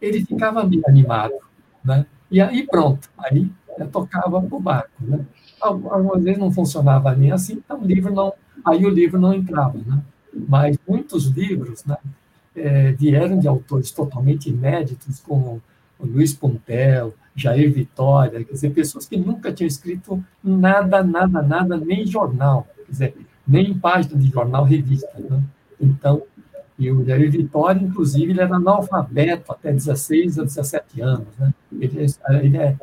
[0.00, 1.34] ele ficava meio animado,
[1.84, 2.06] né?
[2.30, 5.20] E aí pronto, aí né, tocava o barco, né?
[5.60, 8.32] Algumas vezes não funcionava nem assim, então o livro não,
[8.64, 10.02] aí o livro não entrava, né?
[10.48, 11.96] mas muitos livros né,
[12.56, 15.62] é, vieram de autores totalmente inéditos, como
[16.00, 22.06] Luiz Puntel, Jair Vitória, quer dizer, pessoas que nunca tinham escrito nada, nada, nada, nem
[22.06, 23.16] jornal, quer dizer,
[23.46, 25.12] nem página de jornal, revista.
[25.18, 25.42] Né?
[25.80, 26.22] Então,
[26.78, 31.28] e o Jair Vitória, inclusive, ele era analfabeto até 16 a 17 anos.
[31.38, 31.54] Né?
[31.80, 32.76] Ele, é,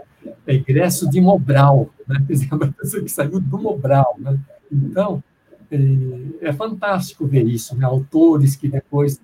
[0.47, 2.23] ele é de Mobral, né?
[2.27, 4.15] quer dizer, é uma pessoa que saiu do Mobral.
[4.19, 4.39] Né?
[4.71, 5.23] Então,
[5.69, 7.85] é, é fantástico ver isso, né?
[7.85, 9.19] autores que depois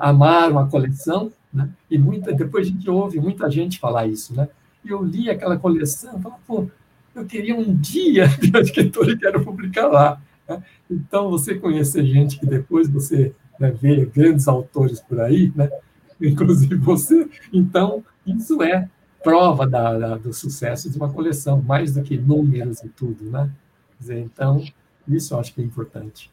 [0.00, 1.68] amaram a coleção, né?
[1.90, 4.34] e muita, depois a gente ouve muita gente falar isso.
[4.34, 4.48] Né?
[4.84, 6.68] E eu li aquela coleção e pô,
[7.14, 10.20] eu queria um dia de uma escritora e quero publicar lá.
[10.48, 10.62] Né?
[10.90, 15.70] Então, você conhecer gente que depois você né, vê grandes autores por aí, né?
[16.20, 18.88] inclusive você, então, isso é
[19.22, 23.50] prova da, da, do sucesso de uma coleção, mais do que números e tudo, né?
[23.98, 24.64] Dizer, então,
[25.06, 26.30] isso eu acho que é importante.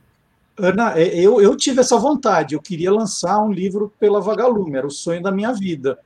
[0.58, 4.88] Ana, é, eu, eu tive essa vontade, eu queria lançar um livro pela Vagalume, era
[4.88, 6.00] o sonho da minha vida.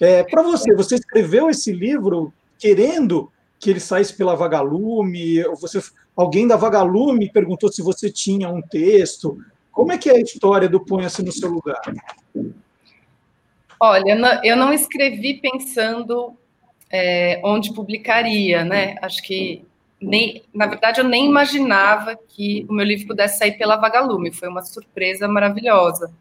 [0.00, 5.42] É, Para você, você escreveu esse livro querendo que ele saísse pela Vagalume?
[5.60, 5.80] Você,
[6.14, 9.38] alguém da Vagalume perguntou se você tinha um texto?
[9.72, 11.80] Como é que é a história do Ponha-se no seu lugar?
[13.80, 16.34] Olha, eu não escrevi pensando
[16.90, 18.96] é, onde publicaria, né?
[19.02, 19.64] Acho que
[20.04, 24.32] nem, na verdade, eu nem imaginava que o meu livro pudesse sair pela Vagalume.
[24.32, 26.12] Foi uma surpresa maravilhosa.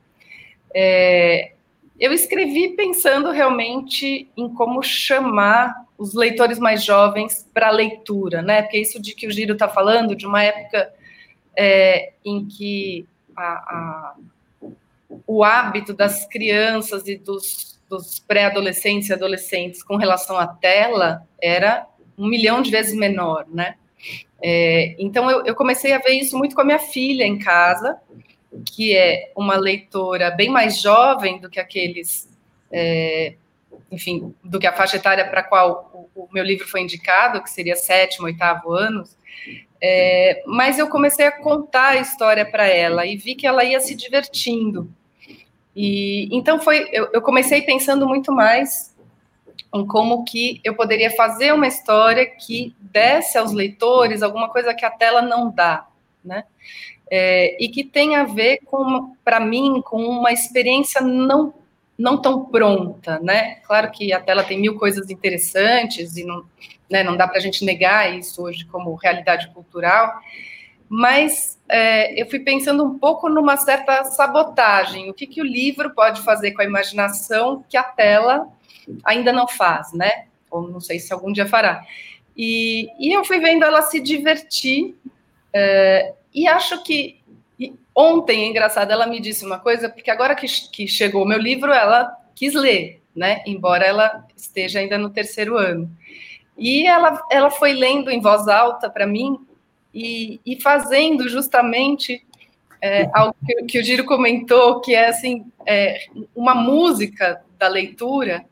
[0.73, 1.53] É,
[1.99, 8.61] eu escrevi pensando realmente em como chamar os leitores mais jovens para a leitura, né?
[8.61, 10.91] Porque isso de que o Giro está falando, de uma época
[11.55, 14.15] é, em que a, a,
[15.27, 21.85] o hábito das crianças e dos, dos pré-adolescentes e adolescentes com relação à tela era
[22.17, 23.75] um milhão de vezes menor, né?
[24.41, 27.97] É, então eu, eu, comecei a ver isso muito com a minha filha em casa,
[28.65, 32.29] que é uma leitora bem mais jovem do que aqueles,
[32.69, 33.35] é,
[33.89, 37.49] enfim, do que a faixa etária para qual o, o, meu livro foi indicado, que
[37.49, 39.17] seria sétimo, oitavo anos.
[39.81, 43.79] É, mas eu comecei a contar a história para ela e vi que ela ia
[43.79, 44.89] se divertindo.
[45.75, 48.92] E então foi, eu, eu comecei pensando muito mais
[49.73, 54.85] em como que eu poderia fazer uma história que desse aos leitores alguma coisa que
[54.85, 55.87] a tela não dá,
[56.23, 56.45] né?
[57.09, 61.53] É, e que tem a ver com, para mim, com uma experiência não
[61.95, 63.55] não tão pronta, né?
[63.67, 66.43] Claro que a tela tem mil coisas interessantes e não,
[66.89, 70.19] né, não dá para a gente negar isso hoje como realidade cultural,
[70.89, 75.93] mas é, eu fui pensando um pouco numa certa sabotagem, o que, que o livro
[75.93, 78.47] pode fazer com a imaginação que a tela
[79.03, 80.25] ainda não faz, né?
[80.49, 81.83] Ou não sei se algum dia fará.
[82.35, 84.95] E, e eu fui vendo ela se divertir,
[85.53, 87.21] é, e acho que
[87.95, 91.37] ontem, é engraçado, ela me disse uma coisa, porque agora que, que chegou o meu
[91.37, 93.43] livro, ela quis ler, né?
[93.45, 95.89] Embora ela esteja ainda no terceiro ano.
[96.57, 99.39] E ela, ela foi lendo em voz alta para mim
[99.93, 102.25] e, e, fazendo justamente
[102.81, 108.45] é, algo que, que, o Giro comentou, que é assim é, uma música da leitura.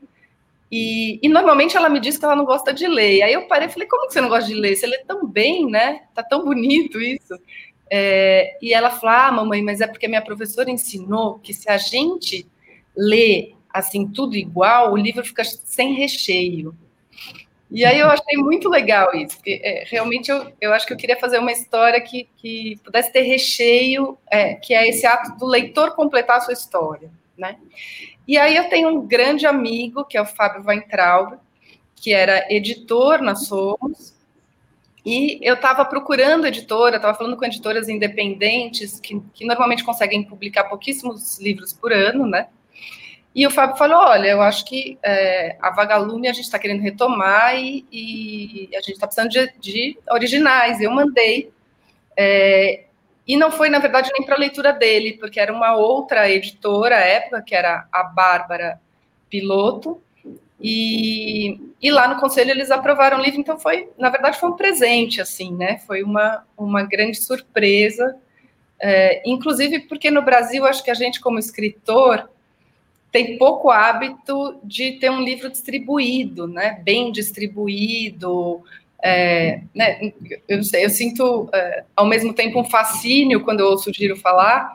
[0.74, 3.16] E, e, normalmente ela me diz que ela não gosta de ler.
[3.16, 4.74] E aí eu parei e falei, como que você não gosta de ler?
[4.74, 6.04] Você lê tão bem, né?
[6.14, 7.38] Tá tão bonito isso.
[7.90, 11.76] É, e ela falou, ah, mamãe, mas é porque minha professora ensinou que se a
[11.76, 12.46] gente
[12.96, 16.74] lê assim tudo igual, o livro fica sem recheio.
[17.70, 20.96] E aí eu achei muito legal isso, porque é, realmente eu, eu acho que eu
[20.96, 25.46] queria fazer uma história que, que pudesse ter recheio, é, que é esse ato do
[25.46, 27.58] leitor completar a sua história, né?
[28.26, 31.38] E aí eu tenho um grande amigo, que é o Fábio Weintraub,
[31.96, 34.14] que era editor na Somos,
[35.04, 40.64] e eu estava procurando editora, estava falando com editoras independentes, que, que normalmente conseguem publicar
[40.64, 42.48] pouquíssimos livros por ano, né?
[43.34, 46.82] E o Fábio falou: olha, eu acho que é, a Vagalume a gente está querendo
[46.82, 50.80] retomar e, e, a gente está precisando de, de, originais.
[50.80, 51.50] Eu mandei.
[52.16, 52.84] É,
[53.26, 56.96] e não foi, na verdade, nem para a leitura dele, porque era uma outra editora
[56.96, 58.80] à época, que era a Bárbara
[59.30, 60.00] Piloto.
[60.60, 64.56] E, e lá no conselho eles aprovaram o livro, então foi, na verdade, foi um
[64.56, 65.78] presente, assim, né?
[65.86, 68.16] Foi uma, uma grande surpresa.
[68.80, 72.28] É, inclusive porque no Brasil, acho que a gente, como escritor,
[73.12, 76.80] tem pouco hábito de ter um livro distribuído, né?
[76.82, 78.64] Bem distribuído.
[79.04, 80.12] É, né?
[80.48, 83.92] eu, não sei, eu sinto é, ao mesmo tempo um fascínio quando eu ouço o
[83.92, 84.72] Giro falar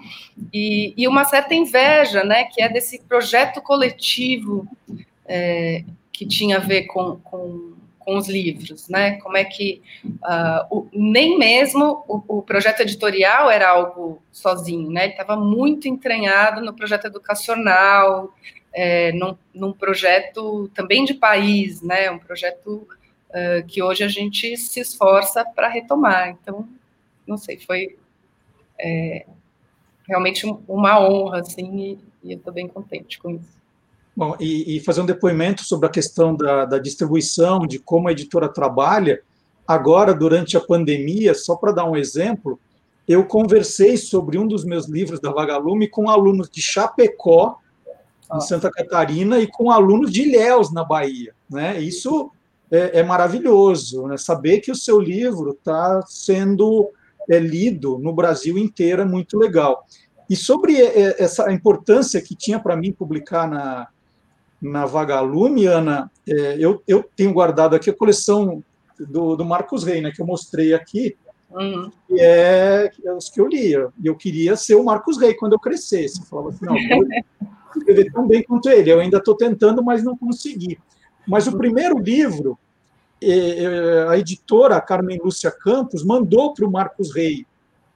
[0.54, 2.44] e, e uma certa inveja, né?
[2.44, 4.68] Que é desse projeto coletivo
[5.26, 9.20] é, que tinha a ver com, com com os livros, né?
[9.20, 15.04] Como é que uh, o, nem mesmo o, o, projeto editorial era algo sozinho, né?
[15.04, 18.34] Ele estava muito entranhado no projeto educacional,
[18.74, 22.10] é, num, num, projeto também de país, né?
[22.10, 22.88] Um projeto
[23.30, 26.30] uh, que hoje a gente se esforça para retomar.
[26.30, 26.68] Então,
[27.26, 27.98] não sei, foi
[28.80, 29.26] é,
[30.08, 33.58] realmente uma honra, assim, e, e eu estou bem contente com isso.
[34.16, 38.12] Bom, e, e, fazer um depoimento sobre a questão da, da, distribuição, de como a
[38.12, 39.22] editora trabalha.
[39.68, 42.60] Agora, durante a pandemia, só para dar um exemplo,
[43.08, 47.60] eu conversei sobre um dos meus livros da Vagalume com alunos de Chapecó,
[48.34, 51.34] em Santa Catarina, e com alunos de Ilhéus, na Bahia.
[51.48, 51.80] Né?
[51.80, 52.32] Isso
[52.72, 54.18] é, é maravilhoso, né?
[54.18, 56.92] saber que o seu livro está sendo
[57.30, 59.86] é, lido no Brasil inteiro é muito legal.
[60.30, 63.88] E sobre é, essa importância que tinha para mim publicar na,
[64.62, 68.64] na Vagalume, Ana, é, eu, eu tenho guardado aqui a coleção
[69.00, 71.16] do, do Marcos Rey, né, que eu mostrei aqui,
[71.52, 71.90] uhum.
[72.08, 73.90] que é, é, os que eu lia.
[74.04, 76.20] E eu queria ser o Marcos Rey quando eu crescesse.
[76.20, 77.08] Eu falava assim, não, eu
[77.76, 78.92] escrever tão bem quanto ele.
[78.92, 80.78] Eu ainda estou tentando, mas não consegui.
[81.28, 82.58] Mas o primeiro livro,
[83.22, 83.30] é,
[83.64, 87.46] é, a editora Carmen Lúcia Campos mandou para o Marcos Rey,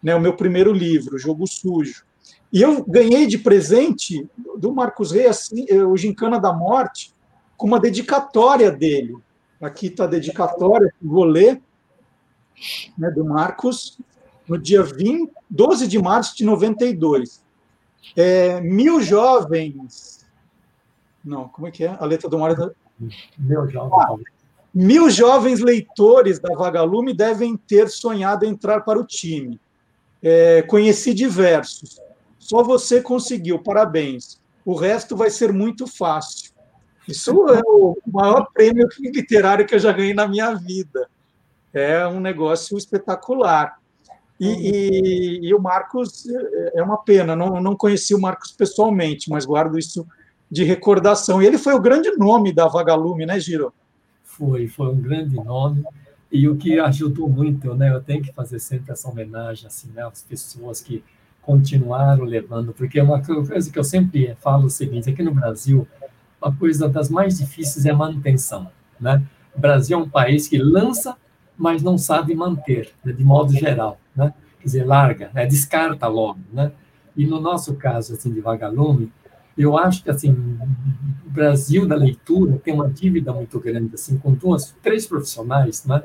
[0.02, 2.04] né, o meu primeiro livro, Jogo Sujo.
[2.52, 7.14] E eu ganhei de presente do Marcos Reis assim, eh, o Gincana da Morte
[7.56, 9.16] com uma dedicatória dele.
[9.62, 11.62] Aqui está a dedicatória, vou ler,
[12.98, 13.98] né, do Marcos,
[14.48, 17.42] no dia 20, 12 de março de 92.
[18.18, 20.26] É, mil jovens.
[21.24, 21.96] Não, como é que é?
[22.00, 22.76] A letra do Mário.
[23.38, 23.94] Mil jovens.
[23.94, 24.16] Ah,
[24.74, 29.60] mil jovens leitores da Vagalume devem ter sonhado entrar para o time.
[30.22, 32.00] É, conheci diversos.
[32.40, 34.40] Só você conseguiu, parabéns.
[34.66, 36.52] O resto vai ser muito fácil.
[37.08, 41.10] Isso é o maior prêmio literário que eu já ganhei na minha vida.
[41.74, 43.80] É um negócio espetacular.
[44.40, 49.30] E, e, e, o Marcos é, é uma pena, não, não conheci o Marcos pessoalmente,
[49.30, 50.06] mas guardo isso
[50.52, 51.42] de recordação.
[51.42, 53.74] E ele foi o grande nome da Vagalume, né, Giro?
[54.24, 55.84] Foi, foi um grande nome.
[56.30, 57.94] E o que ajudou muito, né?
[57.94, 61.04] Eu tenho que fazer sempre essa homenagem assim, né, às pessoas que
[61.42, 65.88] continuaram levando, porque é uma coisa que eu sempre falo o seguinte, aqui no Brasil,
[66.40, 69.24] uma coisa das mais difíceis é a manutenção, né?
[69.56, 71.18] O Brasil é um país que lança,
[71.58, 74.34] mas não sabe manter, né, de modo geral, né?
[74.60, 75.46] Quer dizer, larga, né?
[75.48, 76.72] descarta logo, né?
[77.18, 79.12] E no nosso caso, assim, de Vagalume,
[79.58, 80.32] eu acho que assim
[81.26, 86.02] o Brasil da leitura tem uma dívida muito grande assim com duas, três profissionais, né?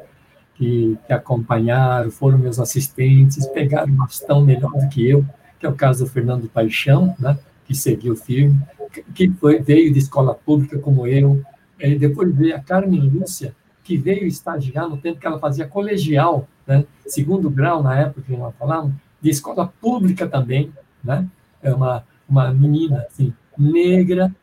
[0.55, 5.25] Que, que acompanharam, foram meus assistentes, pegaram bastão melhor do que eu,
[5.61, 7.39] que é o caso do Fernando Paixão, né?
[7.67, 8.59] Que seguiu firme,
[9.15, 11.43] que foi, veio de escola pública como eu,
[11.79, 16.49] e depois veio a Carmen Lúcia, que veio estagiar no tempo que ela fazia colegial,
[16.67, 16.85] né?
[17.07, 20.73] Segundo grau na época que nós falávamos, de escola pública também,
[21.05, 21.27] né?
[21.63, 24.35] É uma uma menina assim, negra,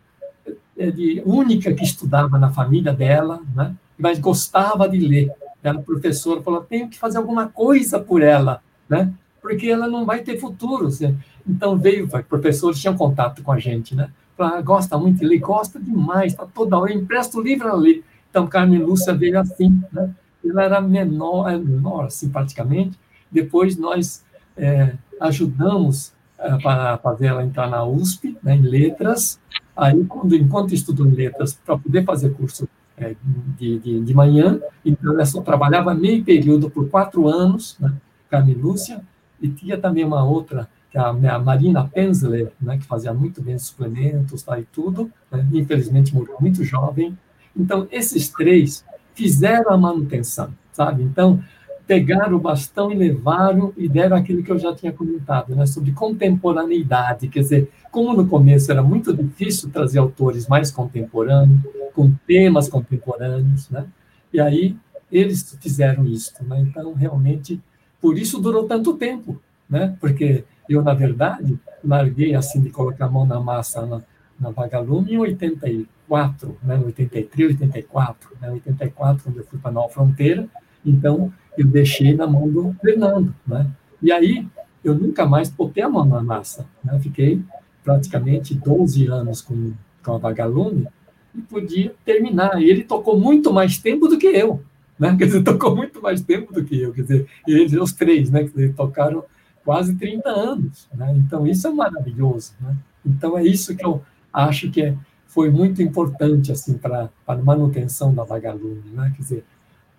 [0.78, 3.76] é, de, única que estudava na família dela, né?
[3.98, 5.32] mas gostava de ler.
[5.62, 9.14] Ela, professora, falou: tenho que fazer alguma coisa por ela, né?
[9.44, 10.88] porque ela não vai ter futuro.
[10.88, 11.16] Assim.
[11.48, 14.10] Então veio, professores tinham contato com a gente, né?
[14.38, 17.76] Falou, ah, gosta muito de ler, gosta demais, está toda hora, empresta o livro a
[17.76, 18.04] ler.
[18.30, 20.10] Então Carmen Lúcia veio assim, né?
[20.44, 22.98] Ela era menor, é menor, simpaticamente.
[23.30, 24.24] Depois nós
[24.58, 26.14] é, ajudamos
[26.62, 29.40] para fazer ela entrar na USP, né, em letras.
[29.76, 32.68] Aí, quando, enquanto estudou em letras, para poder fazer curso
[32.98, 33.16] é,
[33.58, 37.94] de, de, de, manhã, então ela só trabalhava meio período por quatro anos, né,
[38.30, 39.02] Carmen Lúcia,
[39.42, 43.42] e tinha também uma outra, que é a, a Marina Penzler, né, que fazia muito
[43.42, 47.18] bem suplementos tá, e tudo, né, infelizmente morreu muito jovem.
[47.56, 51.04] Então, esses três fizeram a manutenção, sabe?
[51.04, 51.44] Então,
[51.86, 55.92] pegaram o bastão e levaram e deram aquilo que eu já tinha comentado, né, sobre
[55.92, 61.62] contemporaneidade, quer dizer, como no começo era muito difícil trazer autores mais contemporâneos,
[61.94, 63.86] com temas contemporâneos, né,
[64.32, 64.76] e aí
[65.12, 67.60] eles fizeram isso, né, então realmente,
[68.02, 73.10] por isso durou tanto tempo, né, porque eu, na verdade, larguei assim de colocar a
[73.10, 74.02] mão na massa na,
[74.40, 80.48] na Vagalume em 84, né, 83, 84, né, 84, quando eu fui para Nova Fronteira,
[80.86, 83.70] então eu deixei na mão do Fernando, né?
[84.02, 84.48] E aí
[84.84, 87.00] eu nunca mais botei a mão na massa, né?
[87.00, 87.42] Fiquei
[87.84, 89.74] praticamente 12 anos com,
[90.04, 90.88] com a Vagalume
[91.36, 92.62] e podia terminar.
[92.62, 94.64] E ele tocou muito mais tempo do que eu,
[95.00, 95.16] né?
[95.18, 98.44] Quer dizer, tocou muito mais tempo do que eu, quer dizer, eles, os três, né?
[98.44, 99.24] Quer dizer, tocaram
[99.64, 101.14] quase 30 anos, né?
[101.18, 102.76] Então isso é maravilhoso, né?
[103.06, 104.96] Então é isso que eu acho que é,
[105.28, 109.12] foi muito importante assim para a manutenção da Vagalume, né?
[109.16, 109.46] Quer dizer,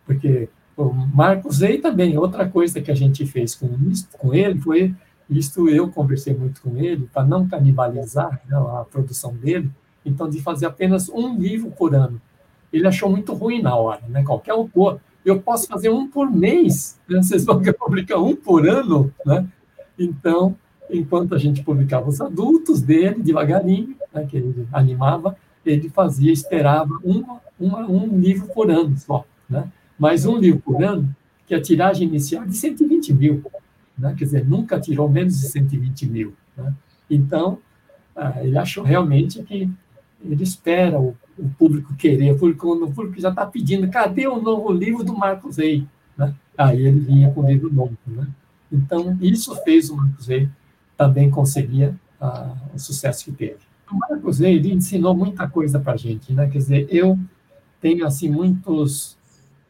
[0.07, 3.69] porque o Marcos Rey também, outra coisa que a gente fez com,
[4.19, 4.95] com ele foi,
[5.29, 9.71] isto eu conversei muito com ele, para não canibalizar né, a produção dele,
[10.05, 12.21] então de fazer apenas um livro por ano.
[12.73, 14.23] Ele achou muito ruim na hora, né?
[14.25, 15.01] qualquer autor.
[15.25, 17.23] Eu posso fazer um por mês, né?
[17.23, 19.47] vocês vão publicar um por ano, né?
[19.99, 20.57] Então,
[20.91, 26.99] enquanto a gente publicava os adultos dele, devagarinho, né, que ele animava, ele fazia, esperava
[27.03, 29.71] uma, uma, um livro por ano só, né?
[29.99, 31.15] Mas um livro por ano,
[31.47, 33.45] que a tiragem inicial é de 120 mil.
[33.97, 34.15] Né?
[34.17, 36.35] Quer dizer, nunca tirou menos de 120 mil.
[36.57, 36.75] Né?
[37.09, 37.59] Então,
[38.17, 39.71] ah, ele achou realmente que
[40.25, 44.41] ele espera o, o público querer, o público, o público já está pedindo, cadê o
[44.41, 45.87] novo livro do Marcos Rey?
[46.17, 46.35] Né?
[46.57, 47.97] Aí ele vinha com o livro novo.
[48.07, 48.27] Né?
[48.73, 50.49] Então, isso fez o Marcos Rey
[50.97, 53.59] também conseguir ah, o sucesso que teve.
[53.91, 56.49] O Marcos Rey, ele ensinou muita coisa para a gente, né?
[56.49, 57.19] Quer dizer, eu
[57.81, 59.17] tenho, assim, muitos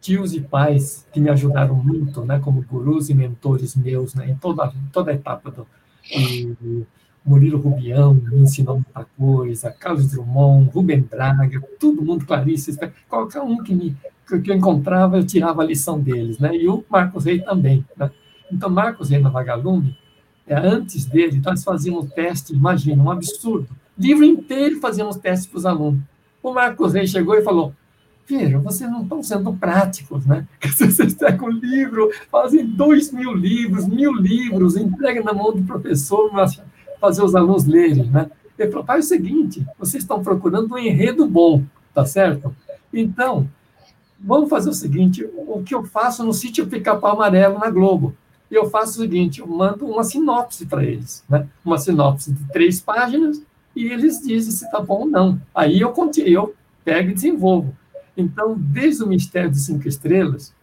[0.05, 4.35] tios e pais que me ajudaram muito, né, como gurus e mentores meus, né, em
[4.35, 5.67] toda, toda a etapa do
[6.15, 6.85] e,
[7.25, 12.79] Murilo Rubião me ensinou muita coisa, Carlos Drummond, Rubem Braga, todo mundo, Clarice,
[13.09, 13.97] qualquer um que, me,
[14.27, 18.11] que eu encontrava, eu tirava a lição deles, né, e o Marcos Rey também, né.
[18.53, 19.97] Então, Marcos Rey na Vagalume,
[20.47, 25.65] é, antes dele, nós fazíamos teste, imagina, um absurdo, livro inteiro fazíamos testes para os
[25.65, 26.03] alunos.
[26.43, 27.73] O Marcos Rey chegou e falou,
[28.27, 30.47] Vejam, vocês não estão sendo práticos, né?
[30.64, 36.31] Vocês pegam um livro, fazem dois mil livros, mil livros, entregam na mão do professor
[36.31, 36.47] para
[36.99, 38.31] fazer os alunos lerem, né?
[38.59, 41.62] Ele falou, faz o seguinte, vocês estão procurando um enredo bom,
[41.93, 42.55] tá certo?
[42.93, 43.49] Então,
[44.18, 48.14] vamos fazer o seguinte, o que eu faço no sítio Pica-Pau Amarelo na Globo,
[48.51, 51.47] eu faço o seguinte, eu mando uma sinopse para eles, né?
[51.64, 53.43] Uma sinopse de três páginas,
[53.75, 55.41] e eles dizem se está bom ou não.
[55.55, 55.93] Aí eu,
[56.25, 56.55] eu
[56.85, 57.75] pego e desenvolvo.
[58.17, 60.55] Então, desde o Mistério de Cinco Estrelas,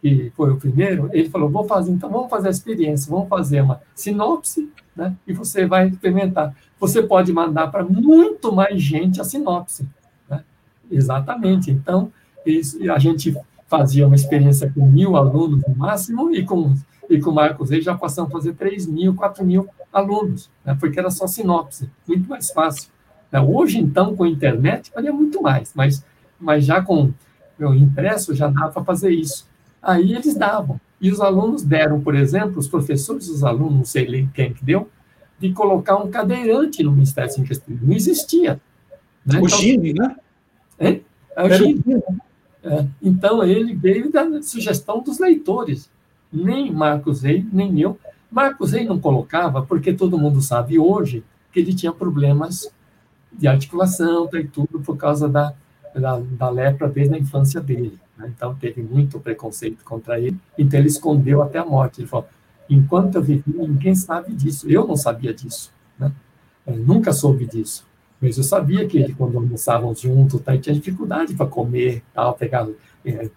[0.00, 3.60] que foi o primeiro, ele falou: vou fazer, então vamos fazer a experiência, vamos fazer
[3.60, 5.14] uma sinopse, né?
[5.26, 6.54] E você vai experimentar.
[6.78, 9.88] Você pode mandar para muito mais gente a sinopse,
[10.28, 10.42] né?
[10.90, 11.70] Exatamente.
[11.70, 12.12] Então,
[12.44, 13.34] isso, a gente
[13.66, 16.74] fazia uma experiência com mil alunos no máximo e com
[17.08, 20.76] e com o Marcos Reis já passamos a fazer 3 mil, 4 mil alunos, né?
[20.78, 22.90] porque era só sinopse, muito mais fácil.
[23.30, 23.40] Né?
[23.40, 26.04] Hoje, então, com a internet, faria muito mais, mas
[26.38, 27.12] mas já com
[27.58, 29.46] meu impresso já dava para fazer isso.
[29.82, 30.80] Aí eles davam.
[31.00, 34.88] E os alunos deram, por exemplo, os professores dos alunos, não sei quem que deu,
[35.38, 37.80] de colocar um cadeirante no Ministério Ciência Pesquisa.
[37.82, 38.60] Não existia.
[39.24, 39.40] Né?
[39.40, 40.16] O então, Gini, né?
[40.78, 41.00] É,
[41.36, 41.84] é o Gini.
[42.62, 45.90] É, então, ele veio da sugestão dos leitores.
[46.32, 47.98] Nem Marcos Rey, nem eu.
[48.30, 51.22] Marcos Rey não colocava, porque todo mundo sabe hoje
[51.52, 52.70] que ele tinha problemas
[53.32, 55.54] de articulação e tudo por causa da,
[56.00, 57.98] da, da lepra desde a infância dele.
[58.16, 58.32] Né?
[58.34, 60.36] Então, teve muito preconceito contra ele.
[60.58, 62.00] Então, ele escondeu até a morte.
[62.00, 62.28] Ele falou:
[62.68, 64.68] enquanto eu vivi, ninguém sabe disso.
[64.68, 65.72] Eu não sabia disso.
[65.98, 66.12] Né?
[66.66, 67.86] Nunca soube disso.
[68.20, 72.66] Mas eu sabia que ele, quando almoçávamos juntos, tá, tinha dificuldade para comer, tal, pegar
[73.04, 73.28] é,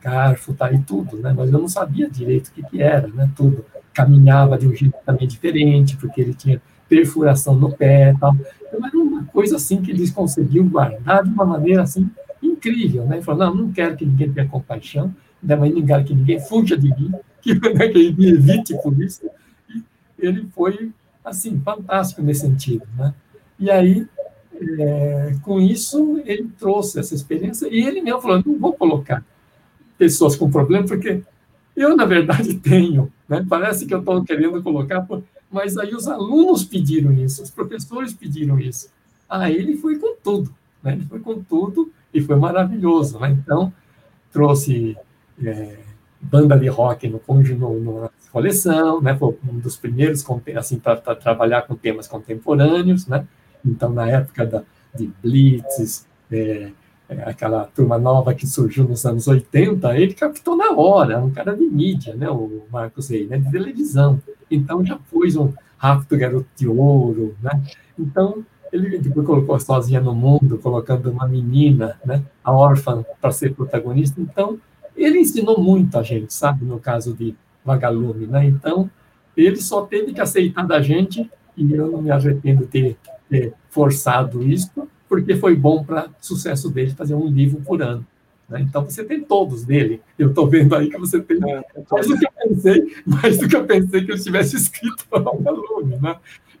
[0.00, 1.34] garfo tá, e tudo, né?
[1.36, 3.30] mas eu não sabia direito o que, que era, né?
[3.34, 3.64] tudo.
[3.92, 8.34] Caminhava de um jeito também diferente, porque ele tinha perfuração no pé tal.
[8.72, 12.10] Então, era uma coisa assim que eles conseguiam guardar de uma maneira assim
[12.42, 13.04] incrível.
[13.04, 13.20] Né?
[13.20, 16.76] Falou, não, não quero que ninguém tenha compaixão, ainda mais não quero que ninguém fuja
[16.76, 17.12] de mim,
[17.42, 19.28] que, né, que me evite por isso.
[19.68, 19.82] E
[20.18, 20.90] ele foi,
[21.22, 23.12] assim, fantástico nesse sentido, né?
[23.58, 24.06] E aí,
[24.78, 29.24] é, com isso, ele trouxe essa experiência e ele mesmo falou: não vou colocar
[29.98, 31.22] pessoas com problema, porque
[31.76, 33.12] eu, na verdade, tenho.
[33.28, 33.44] Né?
[33.48, 35.06] Parece que eu estou querendo colocar,
[35.52, 38.88] mas aí os alunos pediram isso, os professores pediram isso.
[39.28, 40.94] Ah, ele foi com tudo, né?
[40.94, 43.18] ele foi com tudo e foi maravilhoso.
[43.18, 43.30] Né?
[43.30, 43.72] Então,
[44.32, 44.96] trouxe
[45.44, 45.78] é,
[46.20, 49.14] banda de rock no, no, no, coleção, né?
[49.16, 50.24] foi um dos primeiros
[50.56, 53.26] assim, para trabalhar com temas contemporâneos, né?
[53.64, 54.62] Então, na época da,
[54.94, 56.72] de Blitz, é,
[57.08, 61.54] é, aquela turma nova que surgiu nos anos 80, ele captou na hora, um cara
[61.54, 64.20] de mídia, né, o Marcos Rey, né, de televisão.
[64.54, 67.62] Então, já pôs um Rápido Garoto de Ouro, né?
[67.98, 73.54] Então, ele depois colocou Sozinha no Mundo, colocando uma menina, né, a órfã, para ser
[73.54, 74.20] protagonista.
[74.20, 74.58] Então,
[74.96, 77.34] ele ensinou muito a gente, sabe, no caso de
[77.64, 78.46] Vagalume, né?
[78.46, 78.90] Então,
[79.36, 82.96] ele só teve que aceitar da gente, e eu não me arrependo de ter
[83.32, 84.70] ter forçado isso,
[85.08, 88.06] porque foi bom para o sucesso dele fazer um livro por ano.
[88.52, 88.60] Né?
[88.60, 90.00] Então você tem todos dele.
[90.18, 93.48] Eu estou vendo aí que você tem é, mais do que eu pensei, mais do
[93.48, 95.98] que eu pensei que eu tivesse escrito para o aluno.
[96.00, 96.16] Né?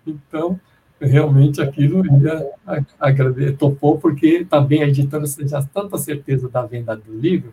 [0.06, 0.58] Então,
[0.98, 2.50] realmente aquilo ia
[2.98, 7.52] agradecer, topou, porque também a editora já tanta certeza da venda do livro,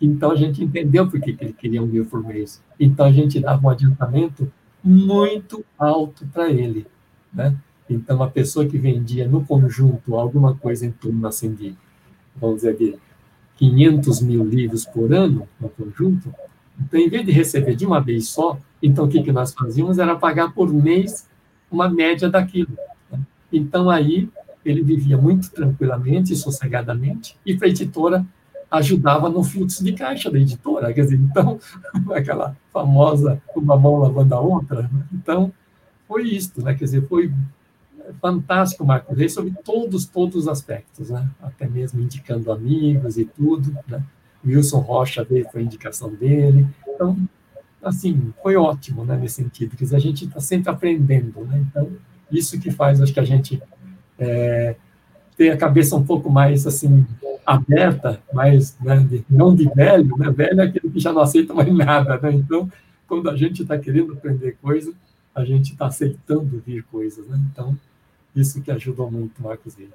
[0.00, 2.62] então a gente entendeu por que, que ele queria um livro por mês.
[2.78, 4.50] Então a gente dava um adiantamento
[4.82, 6.86] muito alto para ele.
[7.32, 7.54] Né?
[7.88, 11.74] Então, a pessoa que vendia no conjunto alguma coisa em torno assim de,
[12.36, 12.96] vamos dizer, de
[13.60, 16.34] 500 mil livros por ano no conjunto,
[16.80, 19.98] então, em vez de receber de uma vez só, então o que, que nós fazíamos
[19.98, 21.28] era pagar por mês
[21.70, 22.70] uma média daquilo.
[23.12, 23.20] Né?
[23.52, 24.30] Então, aí
[24.64, 28.26] ele vivia muito tranquilamente, sossegadamente, e para a editora
[28.70, 30.92] ajudava no fluxo de caixa da editora.
[30.92, 31.58] Quer dizer, então,
[32.14, 34.82] aquela famosa uma mão lavando a outra.
[34.82, 35.04] Né?
[35.12, 35.52] Então,
[36.08, 36.74] foi isso, né?
[36.74, 37.30] Quer dizer, foi
[38.20, 41.28] fantástico Marco Reis sobre todos, todos os aspectos, né?
[41.42, 44.02] Até mesmo indicando amigos e tudo, né?
[44.44, 46.66] Wilson Rocha veio, foi indicação dele.
[46.88, 47.16] Então,
[47.82, 51.64] assim, foi ótimo, né, nesse sentido, porque a gente está sempre aprendendo, né?
[51.68, 51.90] Então,
[52.30, 53.62] isso que faz, acho que a gente
[54.18, 54.76] é,
[55.36, 57.06] ter a cabeça um pouco mais, assim,
[57.44, 60.30] aberta, mais, né, não de velho, né?
[60.30, 62.32] Velho é aquele que já não aceita mais nada, né?
[62.32, 62.70] Então,
[63.06, 64.92] quando a gente está querendo aprender coisa,
[65.34, 67.40] a gente está aceitando vir coisas, né?
[67.50, 67.76] Então,
[68.34, 69.88] isso que ajudou muito o Marcos Rey.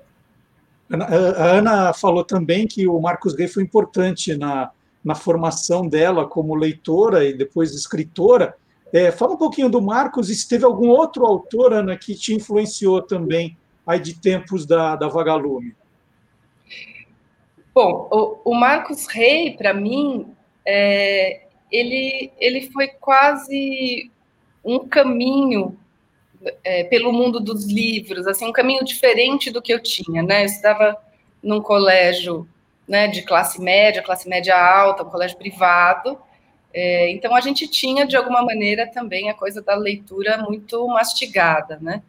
[0.91, 4.71] A Ana falou também que o Marcos Rey foi importante na,
[5.03, 8.55] na formação dela como leitora e depois escritora.
[8.93, 12.33] É, fala um pouquinho do Marcos e se teve algum outro autor, Ana, que te
[12.33, 15.75] influenciou também aí de tempos da, da Vagalume.
[17.73, 20.27] Bom, o, o Marcos Rey, para mim,
[20.65, 24.09] é, ele, ele foi quase
[24.63, 25.77] um caminho
[26.63, 30.41] é, pelo mundo dos livros, assim, um caminho diferente do que eu tinha, né?
[30.41, 30.97] Eu estava
[31.41, 32.47] num colégio
[32.87, 36.17] né, de classe média, classe média alta, um colégio privado,
[36.73, 41.79] é, então a gente tinha, de alguma maneira, também a coisa da leitura muito mastigada,
[41.81, 42.03] né?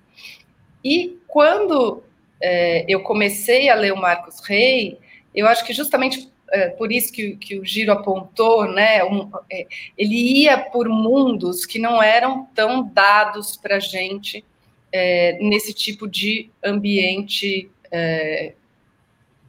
[0.83, 2.03] E quando
[2.41, 4.99] é, eu comecei a ler o Marcos Rey,
[5.33, 9.05] eu acho que justamente é, por isso que, que, o Giro apontou, né?
[9.05, 9.67] Um, é,
[9.97, 14.45] ele ia por mundos que não eram tão dados para a gente
[14.93, 18.53] é, nesse tipo de ambiente, é,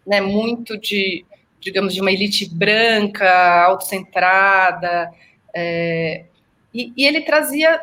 [0.05, 0.21] né?
[0.21, 1.25] Muito de,
[1.59, 5.11] digamos, de uma elite branca, autocentrada,
[5.53, 6.25] é,
[6.73, 7.81] e, e ele trazia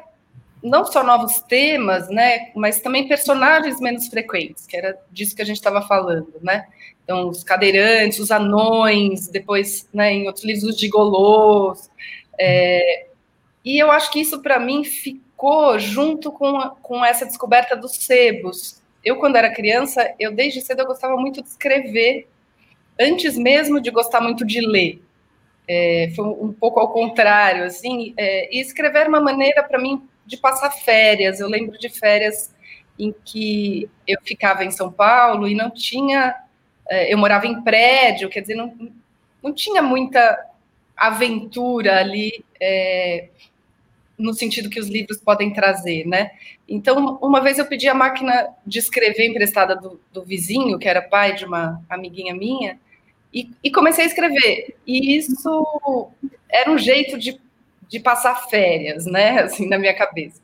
[0.62, 5.44] não só novos temas, né, mas também personagens menos frequentes, que era disso que a
[5.44, 6.66] gente estava falando, né?
[7.04, 11.90] Então, os cadeirantes, os anões, depois, né, em outros livros, os gigolôs.
[12.40, 13.06] É,
[13.64, 18.82] e eu acho que isso, para mim, ficou junto com, com essa descoberta dos sebos.
[19.04, 22.26] Eu, quando era criança, eu desde cedo eu gostava muito de escrever,
[22.98, 25.02] antes mesmo de gostar muito de ler.
[25.68, 30.02] É, foi um pouco ao contrário, assim, é, e escrever era uma maneira para mim
[30.26, 31.40] de passar férias.
[31.40, 32.54] Eu lembro de férias
[32.98, 36.43] em que eu ficava em São Paulo e não tinha, é,
[36.90, 38.74] eu morava em prédio, quer dizer, não,
[39.42, 40.38] não tinha muita
[40.96, 43.28] aventura ali, é,
[44.18, 46.30] no sentido que os livros podem trazer, né?
[46.68, 51.02] Então, uma vez eu pedi a máquina de escrever emprestada do, do vizinho, que era
[51.02, 52.78] pai de uma amiguinha minha,
[53.32, 54.76] e, e, comecei a escrever.
[54.86, 56.10] E isso
[56.48, 57.40] era um jeito de,
[57.88, 59.40] de passar férias, né?
[59.42, 60.40] Assim, na minha cabeça.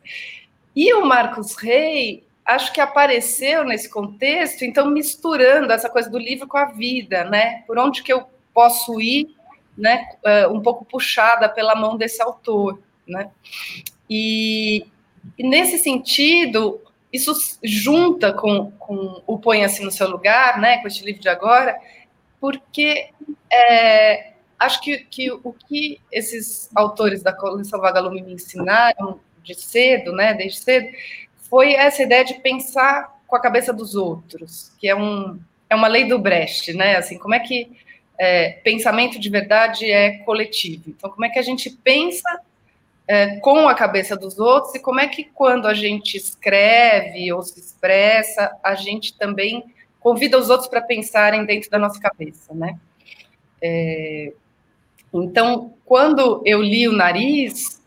[0.75, 6.49] E o Marcos Rey, acho que apareceu nesse contexto, então misturando essa coisa do livro
[6.49, 7.63] com a vida, né?
[7.67, 9.35] Por onde que eu posso ir,
[9.77, 10.09] né?
[10.25, 13.31] Uh, um pouco puxada pela mão desse autor, né?
[14.09, 14.87] E,
[15.39, 16.81] e nesse sentido,
[17.13, 17.33] isso
[17.63, 20.79] junta com, com o Ponha-se no seu lugar, né?
[20.79, 21.79] Com este livro de agora,
[22.41, 23.11] porque
[23.53, 30.13] é, acho que, que o que esses autores da coleção Vagalume me ensinaram de cedo,
[30.13, 30.89] né, desde cedo,
[31.51, 35.39] foi essa ideia de pensar com a cabeça dos outros, que é, um,
[35.69, 37.71] é uma lei do Brecht, né, assim, como é que
[38.19, 40.85] é, pensamento de verdade é coletivo.
[40.89, 42.41] Então, como é que a gente pensa
[43.09, 47.43] é, com a cabeça dos outros e como é que quando a gente escreve ou
[47.43, 49.65] se expressa, a gente também
[49.99, 52.79] convida os outros para pensarem dentro da nossa cabeça, né?
[53.61, 54.33] É,
[55.13, 57.83] então, quando eu li o nariz,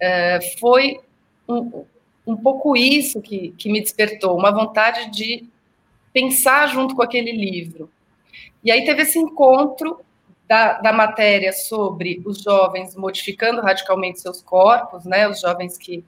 [0.00, 0.98] é, foi
[1.48, 1.84] um,
[2.26, 5.46] um pouco isso que, que me despertou, uma vontade de
[6.12, 7.90] pensar junto com aquele livro.
[8.62, 10.00] E aí teve esse encontro
[10.48, 15.28] da, da matéria sobre os jovens modificando radicalmente seus corpos, né?
[15.28, 16.04] Os jovens que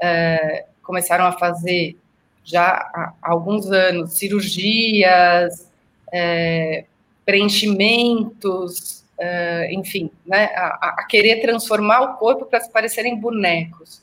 [0.00, 1.96] é, começaram a fazer
[2.44, 5.70] já há alguns anos cirurgias,
[6.12, 6.84] é,
[7.24, 14.02] preenchimentos, é, enfim, né, a, a, querer transformar o corpo para se parecerem bonecos.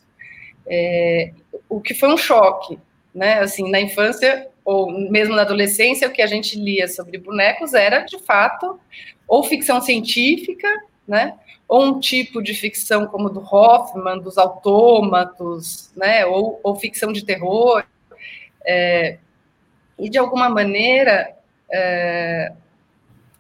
[0.68, 1.32] É,
[1.68, 2.80] o que foi um choque,
[3.14, 3.40] né?
[3.40, 8.02] Assim, na infância ou mesmo na adolescência, o que a gente lia sobre bonecos era,
[8.02, 8.80] de fato,
[9.28, 10.68] ou ficção científica,
[11.08, 11.38] né?
[11.68, 16.26] Ou um tipo de ficção como do Hoffman, dos autômatos, né?
[16.26, 17.84] Ou, ou ficção de terror.
[18.66, 19.18] É,
[19.98, 21.36] e, de alguma maneira,
[21.72, 22.54] é,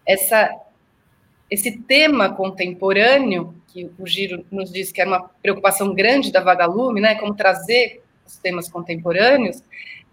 [0.07, 0.49] essa,
[1.49, 7.01] esse tema contemporâneo, que o Giro nos disse que era uma preocupação grande da Vagalume,
[7.01, 9.63] né, como trazer os temas contemporâneos,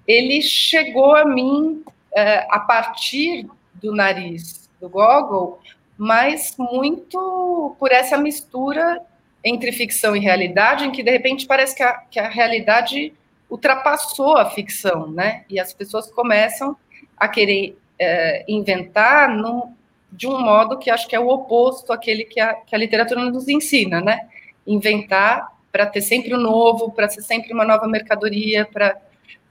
[0.06, 1.82] ele chegou a mim
[2.14, 5.60] é, a partir do nariz do Gogol,
[5.96, 9.00] mas muito por essa mistura
[9.44, 13.12] entre ficção e realidade, em que de repente parece que a, que a realidade
[13.50, 15.44] ultrapassou a ficção, né?
[15.48, 16.76] E as pessoas começam
[17.16, 19.74] a querer é, inventar num,
[20.10, 23.24] de um modo que acho que é o oposto àquele que a, que a literatura
[23.24, 24.28] nos ensina, né?
[24.66, 29.00] Inventar para ter sempre o novo, para ser sempre uma nova mercadoria, para,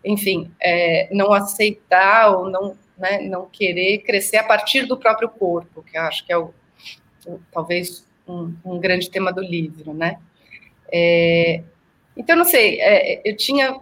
[0.04, 5.84] enfim, é, não aceitar ou não, né, não querer crescer a partir do próprio corpo,
[5.84, 6.54] que acho que é o,
[7.26, 10.20] o talvez um, um, grande tema do livro, né?
[10.92, 11.64] É,
[12.16, 13.80] então, não sei, é, eu tinha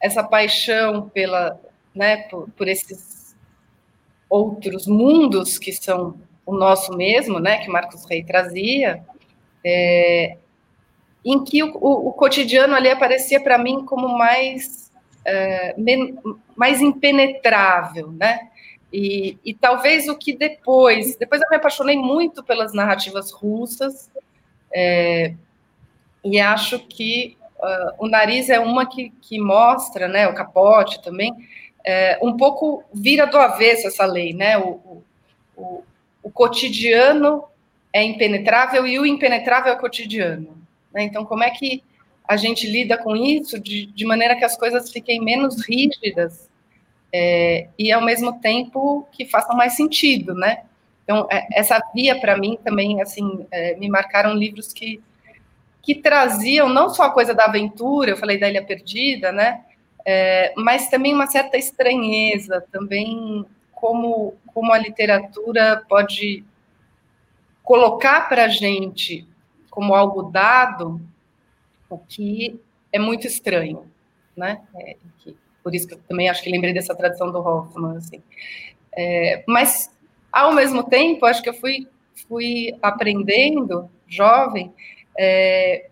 [0.00, 1.60] essa paixão pela,
[1.94, 3.21] né, por, por esses
[4.32, 9.04] outros mundos que são o nosso mesmo, né, que Marcos Rey trazia,
[9.62, 10.38] é,
[11.22, 14.90] em que o, o, o, cotidiano ali aparecia para mim como mais
[15.24, 16.18] é, men,
[16.56, 18.48] mais impenetrável, né?
[18.92, 24.10] E, e, talvez o que depois, depois eu me apaixonei muito pelas narrativas russas,
[24.74, 25.34] é,
[26.24, 31.32] e acho que Uh, o nariz é uma que, que mostra, né, o capote também,
[31.84, 35.02] é, um pouco vira do avesso essa lei, né, o,
[35.56, 35.82] o,
[36.22, 37.44] o, cotidiano
[37.92, 40.56] é impenetrável e o impenetrável é cotidiano.
[40.92, 41.04] Né?
[41.04, 41.82] Então, como é que
[42.26, 46.48] a gente lida com isso de, de maneira que as coisas fiquem menos rígidas
[47.12, 50.62] é, e, ao mesmo tempo, que façam mais sentido, né?
[51.04, 55.02] Então, é, essa via, para mim, também, assim, é, me marcaram livros que
[55.82, 59.62] que traziam não só a coisa da aventura, eu falei da Ilha Perdida, né?
[60.04, 66.44] É, mas também uma certa estranheza, também como, como a literatura pode
[67.62, 69.26] colocar para a gente
[69.70, 71.00] como algo dado
[71.88, 72.60] o que
[72.92, 73.90] é muito estranho,
[74.36, 74.62] né?
[74.74, 78.22] É, que, por isso que eu também acho que lembrei dessa tradição do Hoffman, assim.
[78.94, 79.90] É, mas,
[80.30, 81.88] ao mesmo tempo, acho que eu fui,
[82.28, 84.72] fui aprendendo, jovem,
[85.18, 85.88] é,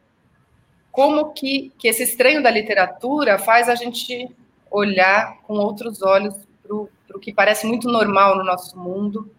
[0.90, 4.28] como que, que esse estranho da literatura faz a gente
[4.70, 9.30] olhar com outros olhos para o que parece muito normal no nosso mundo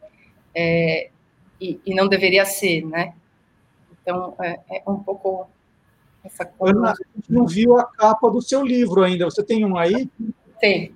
[0.53, 1.09] é,
[1.59, 3.13] e, e, não deveria ser, né?
[4.01, 5.47] Então, é, é um pouco
[6.23, 6.77] essa coisa.
[6.77, 9.25] Ana, a gente não viu a capa do seu livro ainda.
[9.25, 10.09] Você tem um aí?
[10.59, 10.93] Tem.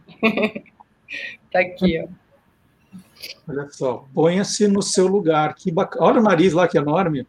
[1.45, 2.08] Está aqui, ó.
[3.47, 5.53] Olha só, ponha-se no seu lugar.
[5.56, 6.06] Que bacana.
[6.06, 7.26] Olha o nariz lá, que enorme.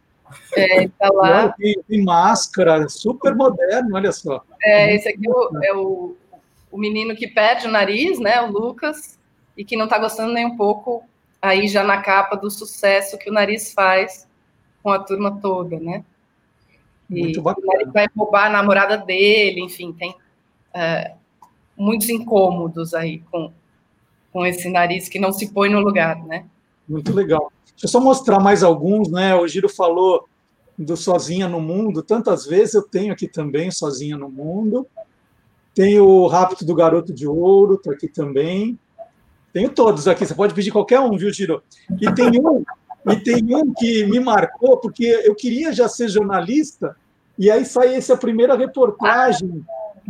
[0.55, 1.49] É, tá lá.
[1.49, 4.43] Tem, tem, máscara, super moderno, olha só.
[4.61, 6.15] É, esse aqui é o, é o,
[6.71, 8.41] o, menino que perde o nariz, né?
[8.41, 9.17] O Lucas,
[9.57, 11.03] e que não está gostando nem um pouco
[11.41, 14.27] aí já na capa do sucesso que o nariz faz
[14.83, 16.03] com a turma toda, né?
[17.09, 17.67] E Muito bacana.
[17.81, 20.15] ele vai roubar a namorada dele, enfim, tem
[20.73, 21.13] é,
[21.75, 23.51] muitos incômodos aí com,
[24.31, 26.45] com esse nariz que não se põe no lugar, né?
[26.87, 27.51] Muito legal.
[27.77, 29.35] Deixa eu só mostrar mais alguns, né?
[29.35, 30.27] O Giro falou
[30.75, 34.87] do Sozinha no Mundo, tantas vezes eu tenho aqui também Sozinha no Mundo.
[35.75, 38.79] Tem o Rapto do Garoto de Ouro, está aqui também.
[39.53, 41.61] Tenho todos aqui, você pode pedir qualquer um, viu, Giro?
[42.01, 42.63] E tem um
[43.09, 46.97] e tem um que me marcou, porque eu queria já ser jornalista,
[47.37, 49.65] e aí sai essa primeira reportagem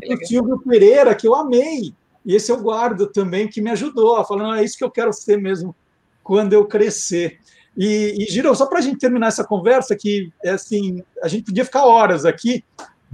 [0.08, 1.94] do Silvio Pereira, que eu amei.
[2.26, 5.38] E esse eu guardo também, que me ajudou, falando, é isso que eu quero ser
[5.38, 5.76] mesmo
[6.24, 7.40] quando eu crescer.
[7.78, 11.64] E, e só para a gente terminar essa conversa, que é assim, a gente podia
[11.64, 12.64] ficar horas aqui,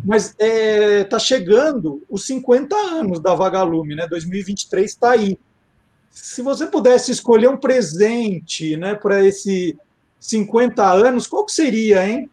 [0.03, 4.07] mas está é, tá chegando os 50 anos da Vagalume, né?
[4.07, 5.37] 2023 está aí
[6.13, 9.75] se você pudesse escolher um presente né, para esse
[10.19, 12.29] 50 anos, qual que seria, hein?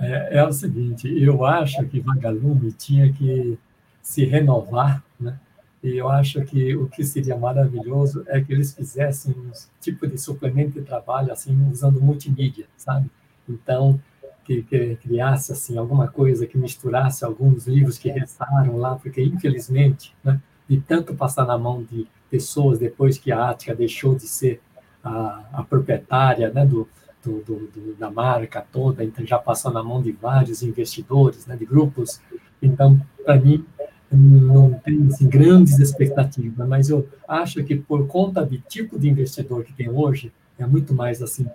[0.00, 3.58] É, é, o seguinte, eu acho que Vagalume tinha que
[4.00, 5.38] se renovar, né?
[5.82, 10.16] E eu acho que o que seria maravilhoso é que eles fizessem um tipo de
[10.16, 13.10] suplemento de trabalho assim usando multimídia, sabe?
[13.48, 14.00] Então
[14.44, 20.14] que, que criasse assim alguma coisa que misturasse alguns livros que restaram lá, porque infelizmente,
[20.22, 24.60] né, de tanto passar na mão de pessoas depois que a Ática deixou de ser
[25.02, 26.88] a, a proprietária né, do,
[27.22, 31.64] do, do, da marca toda, então já passou na mão de vários investidores, né, de
[31.64, 32.20] grupos.
[32.60, 33.64] Então, para mim,
[34.16, 39.64] não tem assim, grandes expectativas, mas eu acho que por conta do tipo de investidor
[39.64, 41.46] que tem hoje, é muito mais assim,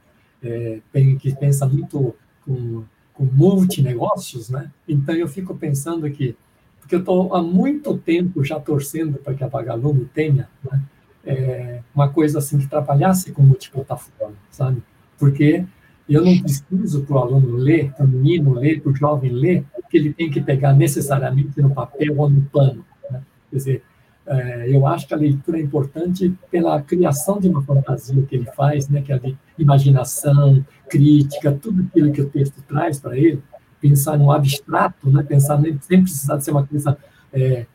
[0.44, 0.80] é,
[1.20, 2.84] que pensa muito com,
[3.14, 4.72] com multinegócios, né?
[4.88, 6.36] Então eu fico pensando que
[6.80, 10.82] porque eu estou há muito tempo já torcendo para que a Vagalume tenha né,
[11.26, 14.82] é, uma coisa assim que trabalhasse com multiplataforma, sabe?
[15.20, 15.66] Porque
[16.08, 19.66] eu não preciso para o aluno ler, para o menino ler, para o jovem ler,
[19.90, 22.86] que ele tem que pegar necessariamente no papel ou no plano.
[23.10, 23.22] Né?
[23.50, 23.84] Quer dizer,
[24.26, 28.46] é, eu acho que a leitura é importante pela criação de uma fantasia que ele
[28.56, 33.42] faz, né, que é de imaginação, crítica, tudo aquilo que o texto traz para ele,
[33.80, 35.24] pensar no abstrato, né?
[35.24, 36.98] pensar sem precisar de ser uma coisa
[37.32, 37.66] é,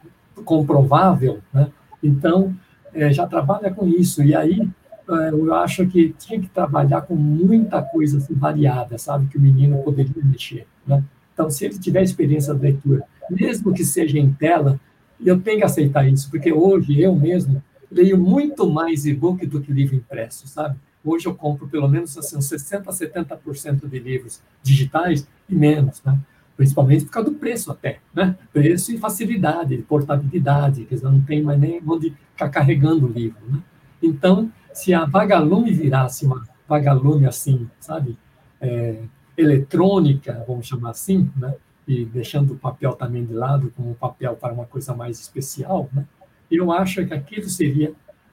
[0.44, 1.40] comprovável.
[1.52, 1.70] Né?
[2.02, 2.54] Então,
[2.92, 4.22] é, já trabalha com isso.
[4.22, 4.68] E aí,
[5.08, 9.26] eu acho que tinha que trabalhar com muita coisa assim, variada, sabe?
[9.26, 10.66] Que o menino poderia mexer.
[10.86, 11.02] Né?
[11.32, 14.80] Então, se ele tiver experiência de leitura, mesmo que seja em tela,
[15.24, 19.72] eu tenho que aceitar isso, porque hoje eu mesmo leio muito mais e-book do que
[19.72, 20.76] livro impresso, sabe?
[21.04, 26.18] Hoje eu compro pelo menos assim, 60% a 70% de livros digitais e menos, né?
[26.56, 28.36] principalmente por causa do preço até, né?
[28.52, 33.58] Preço e facilidade, portabilidade, que não tem mais nem onde ficar carregando o livro, né?
[34.02, 38.16] Então, se a Vagalume virasse uma Vagalume assim, sabe,
[38.60, 38.96] é,
[39.36, 41.54] eletrônica, vamos chamar assim, né?
[41.86, 45.88] E deixando o papel também de lado como um papel para uma coisa mais especial,
[45.92, 46.06] né?
[46.50, 47.92] Eu acho que aquilo seria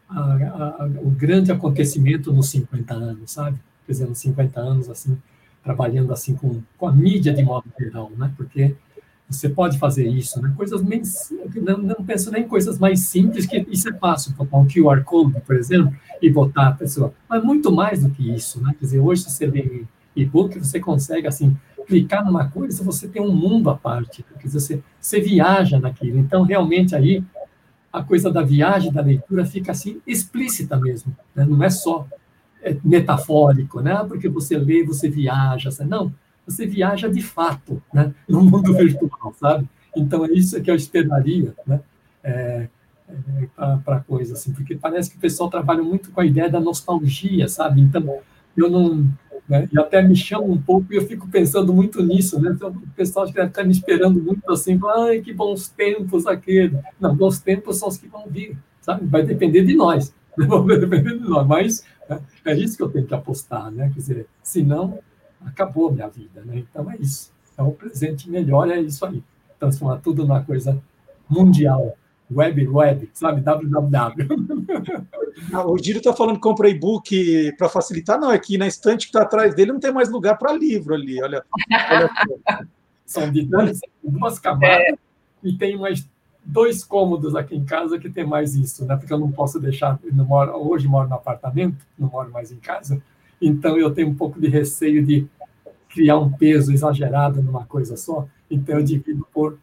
[0.09, 3.57] a, a, o grande acontecimento nos 50 anos, sabe?
[3.85, 5.17] Quer dizer, nos 50 anos, assim,
[5.63, 8.31] trabalhando assim com, com a mídia de modo geral, né?
[8.35, 8.75] Porque
[9.29, 10.51] você pode fazer isso, né?
[10.57, 11.01] Coisas bem,
[11.55, 15.03] não, não penso nem em coisas mais simples que isso é fácil, botar um QR
[15.03, 17.13] code, por exemplo, e botar a pessoa.
[17.29, 18.73] Mas muito mais do que isso, né?
[18.77, 19.85] Quer dizer, hoje você vê
[20.15, 21.55] e-book, você consegue assim
[21.89, 26.19] clicar numa coisa, você tem um mundo à parte, dizer, você, você viaja naquilo.
[26.19, 27.23] Então, realmente aí
[27.91, 31.15] a coisa da viagem, da leitura, fica assim explícita mesmo.
[31.35, 31.45] Né?
[31.45, 32.07] Não é só
[32.61, 33.95] é, metafórico, né?
[34.07, 35.69] Porque você lê, você viaja.
[35.85, 36.13] Não,
[36.45, 38.13] você viaja de fato né?
[38.27, 39.67] no mundo virtual, sabe?
[39.95, 41.81] Então, é isso que eu esperaria né?
[42.23, 42.67] É,
[43.09, 46.59] é, para coisa, assim, porque parece que o pessoal trabalha muito com a ideia da
[46.59, 47.81] nostalgia, sabe?
[47.81, 48.19] Então,
[48.55, 49.09] eu não
[49.49, 49.67] né?
[49.73, 52.51] E até me chama um pouco e eu fico pensando muito nisso, né?
[52.53, 56.77] Então, o pessoal deve estar me esperando muito assim, ai, que bons tempos aquele.
[56.99, 59.07] Não, bons tempos são os que vão vir, sabe?
[59.07, 62.21] Vai depender de nós, vai depender de nós, mas né?
[62.45, 63.89] é isso que eu tenho que apostar, né?
[63.89, 64.99] Quer dizer, senão,
[65.43, 66.59] acabou a minha vida, né?
[66.59, 67.31] Então, é isso.
[67.57, 69.23] é o presente melhor, é isso aí.
[69.57, 70.79] Transformar tudo numa coisa
[71.27, 71.97] mundial.
[72.31, 73.41] Web, web, sabe?
[73.41, 74.27] www.
[75.53, 78.19] Ah, o Giro está falando que compra e-book para facilitar.
[78.19, 80.93] Não, é que na estante que está atrás dele não tem mais lugar para livro
[80.93, 81.21] ali.
[81.21, 81.45] Olha,
[81.89, 82.09] olha.
[83.05, 84.93] São de duas, duas camadas é.
[85.41, 86.05] e tem mais
[86.45, 88.95] dois cômodos aqui em casa que tem mais isso, né?
[88.95, 92.57] Porque eu não posso deixar, não moro, hoje moro no apartamento, não moro mais em
[92.57, 93.01] casa,
[93.41, 95.27] então eu tenho um pouco de receio de
[95.89, 99.57] criar um peso exagerado numa coisa só, então eu divido por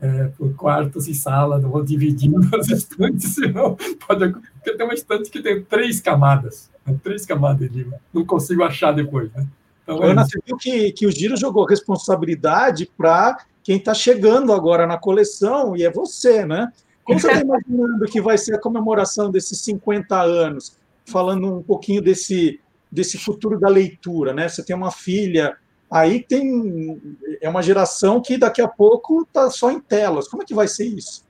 [0.00, 3.76] é, por quartos e salas, não vou dividindo as estantes, senão
[4.06, 6.96] pode porque tem uma estante que tem três camadas, né?
[7.02, 9.46] três camadas de livro, não consigo achar depois, né?
[9.82, 14.52] Então, Ana, é você viu que, que o Giro jogou responsabilidade para quem está chegando
[14.52, 16.70] agora na coleção, e é você, né?
[17.02, 20.76] Como você está imaginando que vai ser a comemoração desses 50 anos?
[21.06, 22.60] Falando um pouquinho desse,
[22.92, 24.46] desse futuro da leitura, né?
[24.46, 25.56] Você tem uma filha
[25.90, 27.00] aí tem
[27.40, 30.28] é uma geração que daqui a pouco está só em telas.
[30.28, 31.26] Como é que vai ser isso?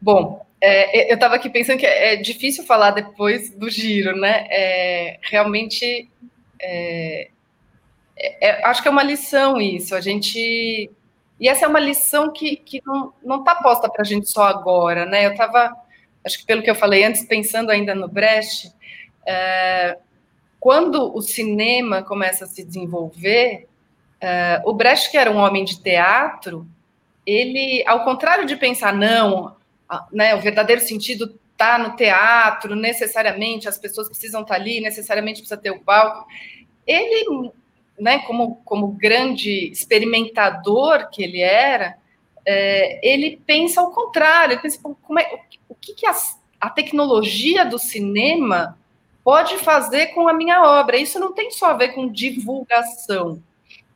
[0.00, 4.46] Bom, é, eu estava aqui pensando que é difícil falar depois do giro, né?
[4.50, 6.08] É, realmente,
[6.60, 7.28] é,
[8.16, 9.94] é, é acho que é uma lição isso.
[9.94, 10.90] A gente
[11.42, 15.04] e essa é uma lição que, que não está posta para a gente só agora,
[15.04, 15.26] né?
[15.26, 15.76] Eu estava,
[16.24, 18.72] acho que pelo que eu falei antes, pensando ainda no Brecht,
[19.26, 19.98] é,
[20.62, 23.66] quando o cinema começa a se desenvolver,
[24.22, 26.64] uh, o Brecht, que era um homem de teatro,
[27.26, 29.56] ele, ao contrário de pensar, não,
[30.12, 35.40] né, o verdadeiro sentido está no teatro, necessariamente, as pessoas precisam estar tá ali, necessariamente
[35.40, 36.28] precisa ter o palco.
[36.86, 37.50] Ele,
[37.98, 41.96] né, como, como grande experimentador que ele era,
[42.46, 45.28] é, ele pensa ao contrário, ele pensa, como é,
[45.68, 48.78] o, que, que a tecnologia do cinema
[49.24, 50.96] pode fazer com a minha obra.
[50.96, 53.42] Isso não tem só a ver com divulgação.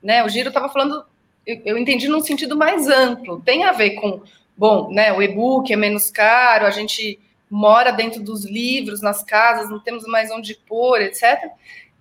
[0.02, 0.24] Né?
[0.24, 1.04] O Giro estava falando,
[1.46, 3.40] eu, entendi num sentido mais amplo.
[3.40, 4.22] Tem a ver com,
[4.56, 9.70] bom, né, o e-book é menos caro, a gente mora dentro dos livros, nas casas,
[9.70, 11.50] não temos mais onde pôr, etc.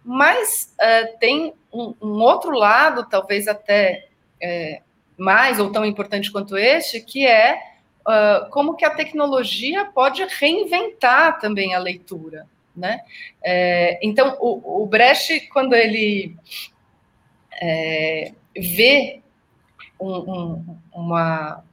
[0.03, 4.07] Mas uh, tem um, um, outro lado, talvez até
[4.41, 4.82] é,
[5.17, 7.59] mais ou tão importante quanto este, que é
[8.01, 12.47] uh, como que a tecnologia pode reinventar também a leitura.
[12.76, 13.01] Né?
[13.43, 16.36] É, então, o, o, Brecht, quando ele
[17.61, 19.21] é, vê
[19.99, 21.63] um, um, uma,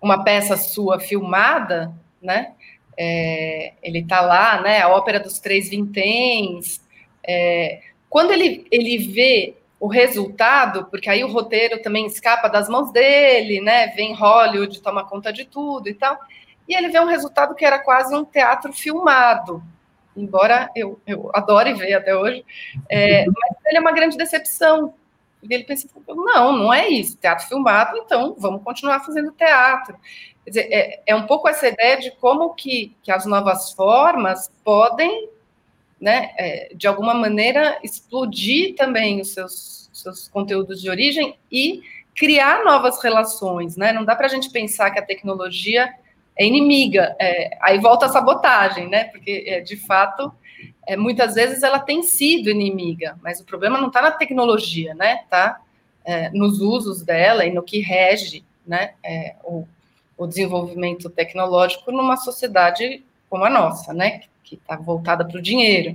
[0.00, 2.52] uma peça sua filmada, né?
[2.96, 4.80] É, ele está lá, né?
[4.80, 6.80] A ópera dos três vinténs.
[7.26, 12.92] É, quando ele, ele vê o resultado, porque aí o roteiro também escapa das mãos
[12.92, 13.88] dele, né?
[13.88, 16.18] Vem Hollywood, toma conta de tudo e tal.
[16.68, 19.62] E ele vê um resultado que era quase um teatro filmado,
[20.16, 22.44] embora eu, eu adore ver até hoje,
[22.88, 24.94] é, mas ele é uma grande decepção.
[25.42, 29.96] E ele pensa, não, não é isso, teatro filmado, então vamos continuar fazendo teatro.
[30.44, 34.50] Quer dizer, é, é um pouco essa ideia de como que, que as novas formas
[34.62, 35.28] podem,
[36.00, 41.82] né, é, de alguma maneira, explodir também os seus, seus conteúdos de origem e
[42.14, 43.92] criar novas relações, né?
[43.92, 45.90] Não dá para a gente pensar que a tecnologia
[46.40, 47.14] é inimiga.
[47.20, 49.04] É, aí volta a sabotagem, né?
[49.04, 50.32] Porque, é, de fato,
[50.86, 55.20] é, muitas vezes ela tem sido inimiga, mas o problema não está na tecnologia, né?
[55.22, 55.60] Está
[56.02, 59.66] é, nos usos dela e no que rege né, é, o,
[60.16, 64.22] o, desenvolvimento tecnológico numa sociedade como a nossa, né?
[64.42, 65.94] Que está voltada para o dinheiro.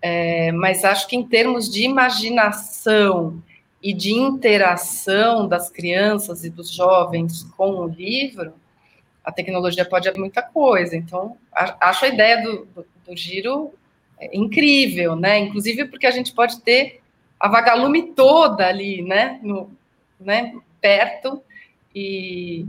[0.00, 3.42] É, mas acho que em termos de imaginação
[3.82, 8.54] e de interação das crianças e dos jovens com o livro,
[9.24, 10.94] a tecnologia pode abrir muita coisa.
[10.94, 11.36] Então,
[11.80, 13.72] acho a ideia do, do, do giro
[14.20, 15.38] é, incrível, né?
[15.38, 17.00] Inclusive porque a gente pode ter
[17.40, 19.40] a vagalume toda ali, né?
[19.42, 19.70] No,
[20.20, 20.54] né?
[20.80, 21.42] Perto
[21.94, 22.66] e,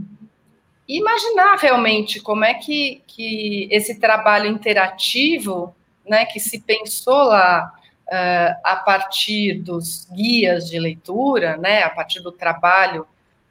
[0.88, 5.74] imaginar realmente como é que, que esse trabalho interativo,
[6.08, 6.24] né?
[6.24, 7.70] Que se pensou lá
[8.06, 11.82] uh, a partir dos guias de leitura, né?
[11.82, 13.06] A partir do trabalho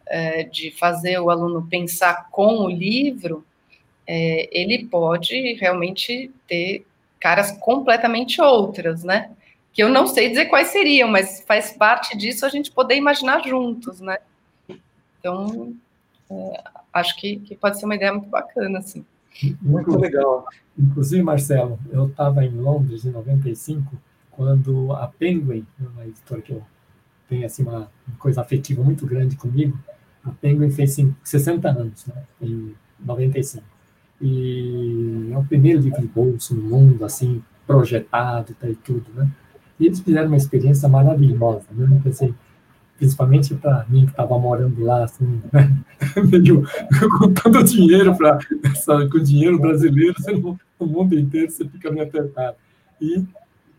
[0.08, 3.46] é, de fazer o aluno pensar com o livro,
[4.08, 6.86] é, ele pode realmente ter
[7.20, 9.32] caras completamente outras, né?
[9.74, 13.42] Que eu não sei dizer quais seriam, mas faz parte disso a gente poder imaginar
[13.44, 14.18] juntos, né?
[15.20, 15.74] Então,
[16.30, 19.04] é, acho que, que pode ser uma ideia muito bacana, assim.
[19.62, 20.46] Muito legal.
[20.78, 23.98] Inclusive, Marcelo, eu estava em Londres em 95,
[24.32, 26.64] quando a Penguin, uma editora que eu
[27.28, 29.78] tenho assim, uma coisa afetiva muito grande comigo,
[30.26, 33.64] a Penguin fez 60 anos, né, em 95.
[34.22, 39.30] E é o primeiro livro de bolso no mundo, assim, projetado tá, e tudo, né?
[39.80, 42.00] E eles fizeram uma experiência maravilhosa, né?
[42.02, 42.34] Pensei,
[42.98, 45.78] principalmente para mim que estava morando lá, assim, né?
[46.32, 46.64] meio
[47.18, 48.40] contando dinheiro para
[49.12, 50.58] com dinheiro brasileiro, você no
[50.88, 52.56] mundo inteiro você fica meio apertado.
[53.02, 53.24] E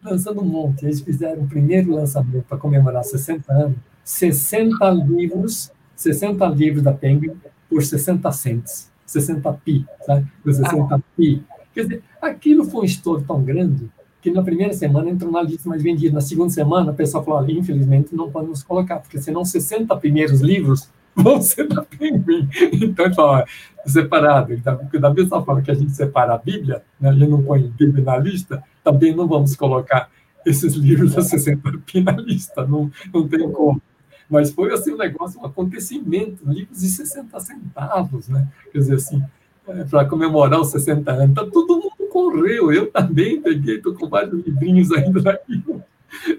[0.05, 6.47] lançando um monte, eles fizeram o primeiro lançamento para comemorar 60 anos, 60 livros, 60
[6.49, 7.33] livros da Penguin
[7.69, 10.27] por 60 cents, 60 pi, sabe?
[10.43, 11.01] Por 60 ah.
[11.17, 11.43] pi.
[11.75, 13.91] Quer dizer, aquilo foi um estouro tão grande
[14.23, 16.15] que na primeira semana entrou na lista mais vendida.
[16.15, 20.41] Na segunda semana, o pessoal falou: olha, infelizmente não podemos colocar, porque senão 60 primeiros
[20.41, 22.49] livros vão ser da Penguin.
[22.73, 23.45] Então, ele falou:
[23.87, 24.53] separado.
[24.53, 27.63] Então, da mesma forma que a gente separa a Bíblia, né, a gente não põe
[27.63, 30.11] Bíblia na lista, também não vamos colocar
[30.45, 33.81] esses livros da 60 pi na lista, não, não tem como.
[34.29, 38.49] Mas foi assim um negócio, um acontecimento, livros de 60 centavos, né?
[38.73, 39.23] Quer dizer assim,
[39.69, 41.31] é, para comemorar os 60 anos.
[41.31, 45.63] Então, todo mundo correu, eu também peguei, estou com vários livrinhos ainda daqui.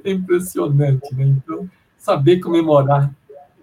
[0.04, 1.26] É impressionante, né?
[1.26, 3.14] Então, saber comemorar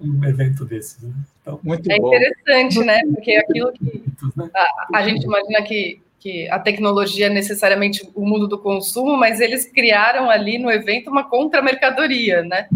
[0.00, 1.02] um evento desses.
[1.02, 1.12] Né?
[1.40, 2.08] Então, Muito é bom.
[2.08, 3.00] interessante, né?
[3.06, 4.04] Porque aquilo que
[4.36, 4.50] né?
[4.54, 9.40] a, a gente imagina que, que a tecnologia é necessariamente o mundo do consumo, mas
[9.40, 12.68] eles criaram ali no evento uma contra-mercadoria, né?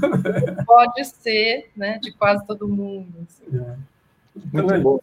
[0.66, 3.08] Pode ser, né, de quase todo mundo.
[3.22, 3.56] Assim.
[3.56, 3.76] É.
[4.52, 5.00] Muito então, bom.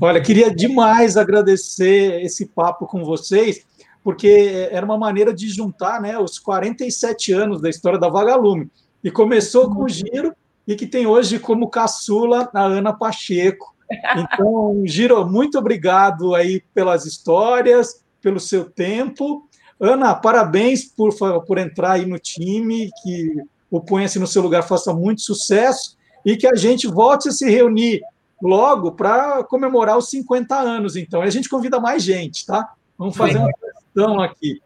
[0.00, 3.66] Olha, queria demais agradecer esse papo com vocês,
[4.04, 8.70] porque era uma maneira de juntar né, os 47 anos da história da Vagalume.
[9.02, 10.34] E começou com o Giro,
[10.66, 13.74] e que tem hoje como caçula a Ana Pacheco.
[14.16, 19.48] Então, Giro, muito obrigado aí pelas histórias, pelo seu tempo.
[19.78, 21.14] Ana, parabéns por,
[21.46, 23.36] por entrar aí no time, que
[23.70, 27.48] o Ponha-se no seu lugar faça muito sucesso e que a gente volte a se
[27.48, 28.02] reunir
[28.40, 31.24] logo para comemorar os 50 anos, então.
[31.24, 32.74] E a gente convida mais gente, tá?
[32.98, 34.60] Vamos fazer uma questão aqui.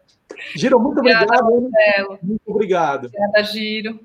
[0.55, 1.51] Giro, muito obrigado.
[2.21, 3.05] Muito obrigado.
[3.05, 3.99] Obrigada, Giro.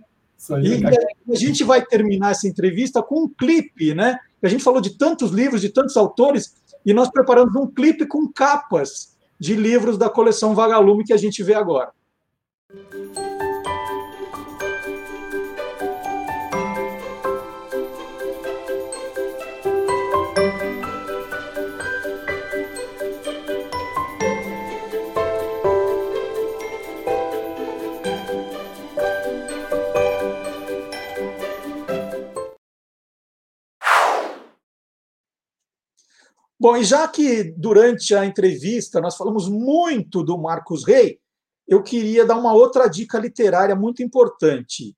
[0.63, 4.19] E a gente vai terminar essa entrevista com um clipe, né?
[4.43, 8.31] A gente falou de tantos livros, de tantos autores, e nós preparamos um clipe com
[8.31, 11.91] capas de livros da coleção Vagalume que a gente vê agora.
[36.67, 41.21] Bom, e já que durante a entrevista nós falamos muito do Marcos Rey,
[41.69, 44.93] eu queria dar uma outra dica literária muito importante.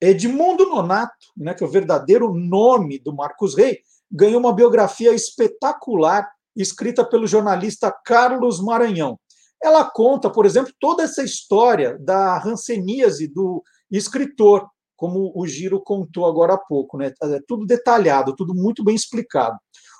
[0.00, 3.78] Edmundo Nonato, né, que é o verdadeiro nome do Marcos Rey,
[4.10, 9.16] ganhou uma biografia espetacular escrita pelo jornalista Carlos Maranhão.
[9.62, 16.26] Ela conta, por exemplo, toda essa história da ranceníase do escritor, como o Giro contou
[16.26, 17.14] agora há pouco, né?
[17.22, 19.56] É tudo detalhado, tudo muito bem explicado.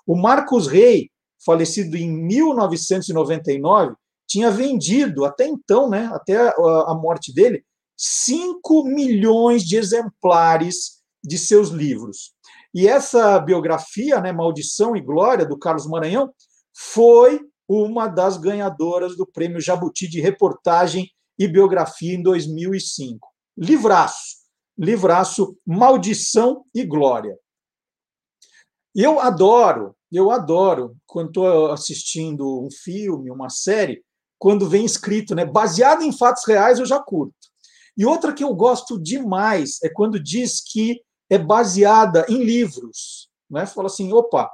[0.06, 1.10] O Marcos Rey,
[1.44, 3.94] falecido em 1999,
[4.26, 7.64] tinha vendido até então, né, até a morte dele,
[7.96, 12.32] 5 milhões de exemplares de seus livros.
[12.74, 16.32] E essa biografia, né, Maldição e Glória, do Carlos Maranhão,
[16.76, 23.28] foi uma das ganhadoras do Prêmio Jabuti de Reportagem e Biografia em 2005.
[23.56, 24.36] Livraço,
[24.76, 27.38] livraço Maldição e Glória.
[28.94, 34.04] Eu adoro, eu adoro, quando estou assistindo um filme, uma série,
[34.38, 37.34] quando vem escrito, né, baseado em fatos reais, eu já curto.
[37.96, 43.28] E outra que eu gosto demais é quando diz que é baseada em livros.
[43.50, 43.66] Né?
[43.66, 44.50] Fala assim, opa,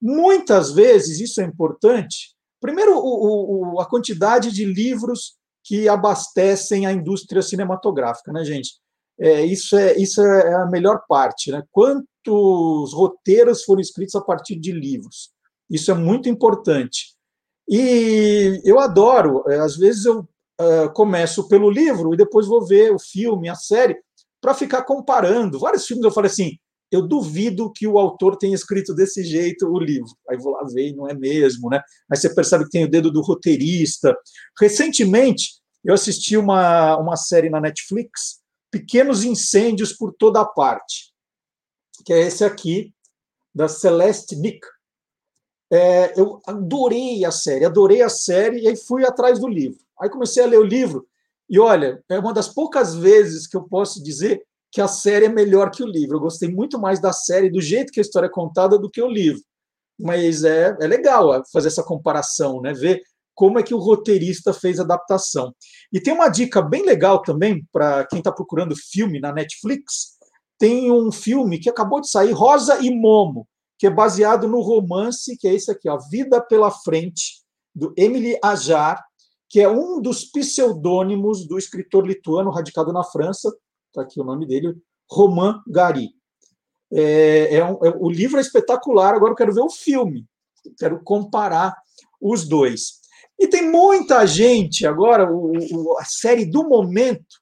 [0.00, 2.34] muitas vezes isso é importante.
[2.60, 8.78] Primeiro, o, o, a quantidade de livros que abastecem a indústria cinematográfica, né, gente?
[9.18, 11.62] É, isso, é, isso é a melhor parte, né?
[11.70, 15.30] Quanto quantos roteiros foram escritos a partir de livros.
[15.68, 17.14] Isso é muito importante.
[17.68, 22.92] E eu adoro, é, às vezes eu uh, começo pelo livro e depois vou ver
[22.92, 23.96] o filme, a série,
[24.40, 25.58] para ficar comparando.
[25.58, 26.56] Vários filmes eu falei assim,
[26.90, 30.10] eu duvido que o autor tenha escrito desse jeito o livro.
[30.28, 31.80] Aí vou lá ver e não é mesmo, né?
[32.10, 34.16] Aí você percebe que tem o dedo do roteirista.
[34.58, 38.40] Recentemente, eu assisti uma, uma série na Netflix,
[38.72, 41.09] Pequenos Incêndios por Toda Parte
[42.04, 42.92] que é esse aqui,
[43.54, 44.60] da Celeste Nick.
[45.72, 49.78] É, eu adorei a série, adorei a série, e aí fui atrás do livro.
[50.00, 51.06] Aí comecei a ler o livro,
[51.50, 54.40] e olha, é uma das poucas vezes que eu posso dizer
[54.70, 56.16] que a série é melhor que o livro.
[56.16, 59.02] Eu gostei muito mais da série, do jeito que a história é contada, do que
[59.02, 59.42] o livro.
[59.98, 62.72] Mas é, é legal fazer essa comparação, né?
[62.72, 63.02] ver
[63.34, 65.52] como é que o roteirista fez a adaptação.
[65.92, 70.18] E tem uma dica bem legal também para quem está procurando filme na Netflix,
[70.60, 73.48] tem um filme que acabou de sair, Rosa e Momo,
[73.78, 77.40] que é baseado no romance, que é esse aqui, ó, Vida pela Frente,
[77.74, 79.02] do Emily Ajar,
[79.48, 83.48] que é um dos pseudônimos do escritor lituano radicado na França,
[83.86, 84.76] está aqui o nome dele,
[85.10, 86.10] Romain Gary.
[86.92, 90.26] É, é um, é, o livro é espetacular, agora eu quero ver o filme,
[90.78, 91.74] quero comparar
[92.20, 93.00] os dois.
[93.38, 97.39] E tem muita gente, agora, o, o, a série do momento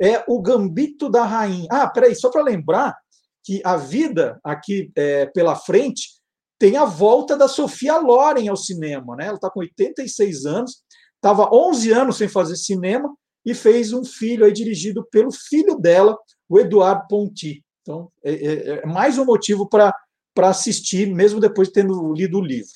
[0.00, 1.68] é o Gambito da Rainha.
[1.70, 2.96] Ah, peraí, só para lembrar
[3.44, 6.20] que a vida aqui é, pela frente
[6.58, 9.26] tem a volta da Sofia Loren ao cinema, né?
[9.26, 10.82] Ela está com 86 anos,
[11.16, 16.18] estava 11 anos sem fazer cinema e fez um filho aí dirigido pelo filho dela,
[16.48, 17.64] o Eduardo Ponti.
[17.82, 19.94] Então, é, é, é mais um motivo para
[20.42, 22.72] assistir, mesmo depois de tendo lido o livro.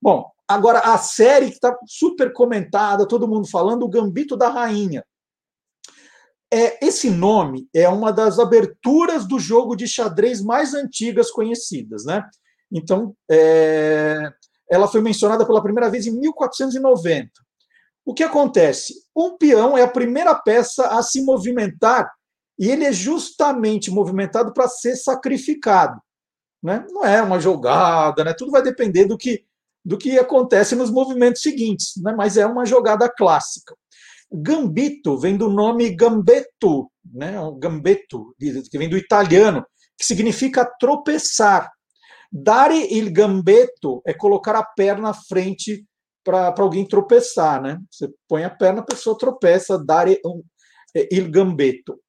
[0.00, 5.04] Bom, agora a série que está super comentada, todo mundo falando, o Gambito da Rainha.
[6.52, 12.24] É, esse nome é uma das aberturas do jogo de xadrez mais antigas conhecidas, né?
[12.70, 14.32] Então, é,
[14.70, 17.30] ela foi mencionada pela primeira vez em 1490.
[18.04, 18.94] O que acontece?
[19.14, 22.12] Um peão é a primeira peça a se movimentar
[22.58, 26.00] e ele é justamente movimentado para ser sacrificado.
[26.62, 26.84] Né?
[26.90, 28.32] Não é uma jogada, né?
[28.32, 29.44] tudo vai depender do que,
[29.84, 32.14] do que acontece nos movimentos seguintes, né?
[32.16, 33.74] mas é uma jogada clássica.
[34.32, 37.34] Gambito vem do nome gambetto, né?
[37.58, 39.64] gambetto, que vem do italiano,
[39.96, 41.70] que significa tropeçar.
[42.30, 45.86] Dare il gambetto é colocar a perna à frente
[46.24, 47.80] para alguém tropeçar, né?
[47.88, 50.42] Você põe a perna, a pessoa tropeça, dare um,
[50.94, 52.00] é, il gambetto.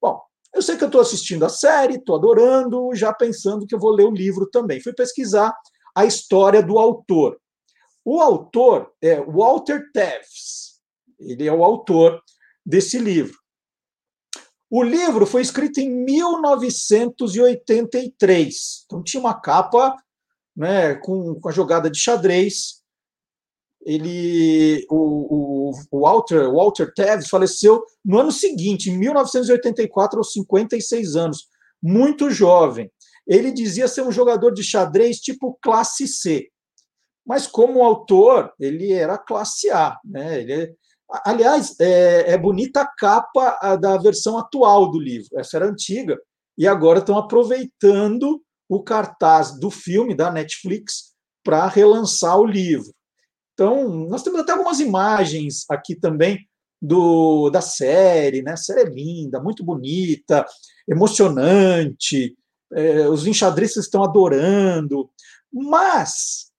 [0.00, 0.20] Bom,
[0.54, 3.92] eu sei que eu estou assistindo a série, estou adorando, já pensando que eu vou
[3.92, 4.80] ler o livro também.
[4.80, 5.54] Fui pesquisar
[5.94, 7.40] a história do autor.
[8.04, 10.71] O autor é Walter Tevis.
[11.22, 12.22] Ele é o autor
[12.64, 13.36] desse livro.
[14.70, 18.84] O livro foi escrito em 1983.
[18.86, 19.94] Então tinha uma capa
[20.56, 22.82] né, com, com a jogada de xadrez
[23.84, 31.48] ele, o, o, Walter, Walter Tevis faleceu no ano seguinte, em 1984, aos 56 anos,
[31.82, 32.90] muito jovem.
[33.26, 36.48] Ele dizia ser um jogador de xadrez tipo classe C,
[37.26, 39.98] mas como autor, ele era classe A.
[40.04, 40.40] Né?
[40.40, 40.76] Ele,
[41.24, 46.18] aliás, é, é bonita a capa da versão atual do livro, essa era antiga,
[46.56, 51.12] e agora estão aproveitando o cartaz do filme da Netflix
[51.44, 52.92] para relançar o livro.
[53.52, 56.38] Então, nós temos até algumas imagens aqui também
[56.80, 58.52] do, da série, né?
[58.52, 60.46] A série é linda, muito bonita,
[60.88, 62.34] emocionante,
[62.72, 65.08] é, os enxadristas estão adorando,
[65.52, 66.51] mas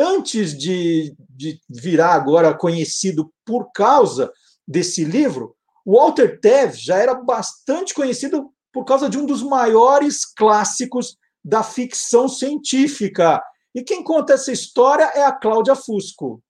[0.00, 4.32] antes de, de virar agora conhecido por causa
[4.66, 11.18] desse livro, Walter Tev já era bastante conhecido por causa de um dos maiores clássicos
[11.44, 13.42] da ficção científica,
[13.74, 16.42] e quem conta essa história é a Cláudia Fusco.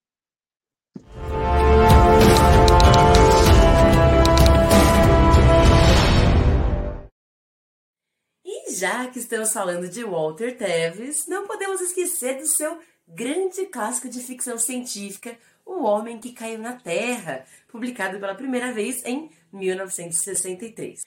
[8.44, 12.78] E já que estamos falando de Walter Tevis, não podemos esquecer do seu
[13.14, 19.04] grande clássico de ficção científica, O Homem que Caiu na Terra, publicado pela primeira vez
[19.04, 21.02] em 1963.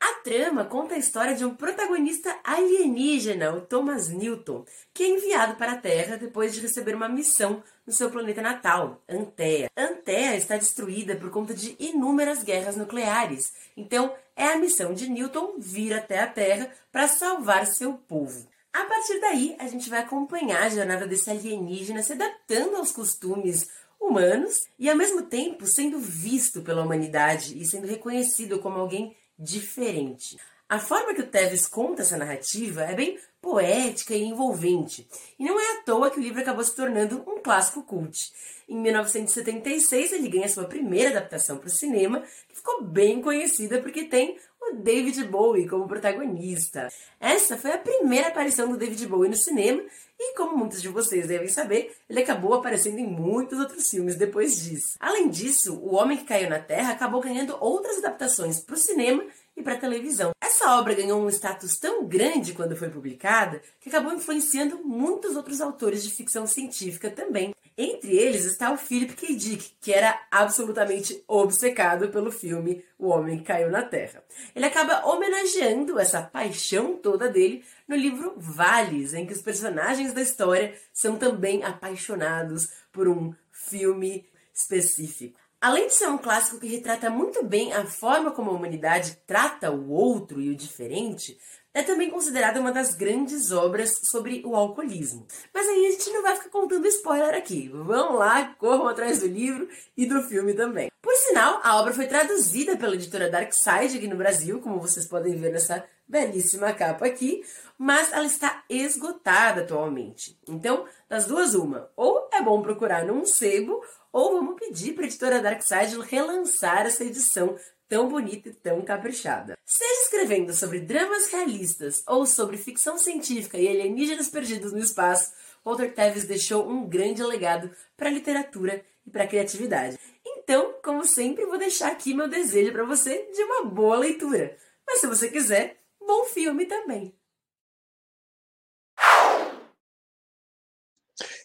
[0.00, 5.56] A trama conta a história de um protagonista alienígena, o Thomas Newton, que é enviado
[5.56, 9.68] para a Terra depois de receber uma missão no seu planeta natal, Antea.
[9.76, 15.56] Antea está destruída por conta de inúmeras guerras nucleares, então é a missão de Newton
[15.58, 18.48] vir até a Terra para salvar seu povo.
[18.72, 23.68] A partir daí, a gente vai acompanhar a jornada desse alienígena se adaptando aos costumes
[24.00, 30.36] humanos e ao mesmo tempo sendo visto pela humanidade e sendo reconhecido como alguém diferente.
[30.68, 35.58] A forma que o Teves conta essa narrativa é bem poética e envolvente, e não
[35.58, 38.30] é à toa que o livro acabou se tornando um clássico cult.
[38.68, 44.04] Em 1976, ele ganha sua primeira adaptação para o cinema, que ficou bem conhecida porque
[44.04, 46.88] tem o David Bowie como protagonista.
[47.18, 49.82] Essa foi a primeira aparição do David Bowie no cinema,
[50.18, 54.62] e como muitos de vocês devem saber, ele acabou aparecendo em muitos outros filmes depois
[54.62, 54.96] disso.
[55.00, 59.24] Além disso, O Homem que Caiu na Terra acabou ganhando outras adaptações para o cinema
[59.60, 60.32] e para televisão.
[60.42, 65.60] Essa obra ganhou um status tão grande quando foi publicada que acabou influenciando muitos outros
[65.60, 67.54] autores de ficção científica também.
[67.78, 69.34] Entre eles está o Philip K.
[69.34, 74.22] Dick, que era absolutamente obcecado pelo filme O Homem que Caiu na Terra.
[74.54, 80.20] Ele acaba homenageando essa paixão toda dele no livro Vales, em que os personagens da
[80.20, 85.39] história são também apaixonados por um filme específico.
[85.60, 89.70] Além de ser um clássico que retrata muito bem a forma como a humanidade trata
[89.70, 91.36] o outro e o diferente,
[91.74, 95.26] é também considerada uma das grandes obras sobre o alcoolismo.
[95.52, 97.68] Mas aí a gente não vai ficar contando spoiler aqui.
[97.68, 100.90] Vão lá, corram atrás do livro e do filme também.
[101.02, 105.36] Por sinal, a obra foi traduzida pela editora Darkside aqui no Brasil, como vocês podem
[105.36, 107.42] ver nessa belíssima capa aqui,
[107.78, 110.36] mas ela está esgotada atualmente.
[110.48, 111.90] Então, das duas, uma.
[111.96, 113.80] Ou é bom procurar num sebo,
[114.12, 117.56] ou vamos pedir para a editora Darkside relançar essa edição
[117.88, 119.58] tão bonita e tão caprichada.
[119.64, 125.32] Seja escrevendo sobre dramas realistas ou sobre ficção científica e alienígenas perdidos no espaço,
[125.64, 129.98] Walter Tevis deixou um grande legado para a literatura e para a criatividade.
[130.24, 134.56] Então, como sempre, vou deixar aqui meu desejo para você de uma boa leitura.
[134.86, 137.14] Mas se você quiser, bom filme também.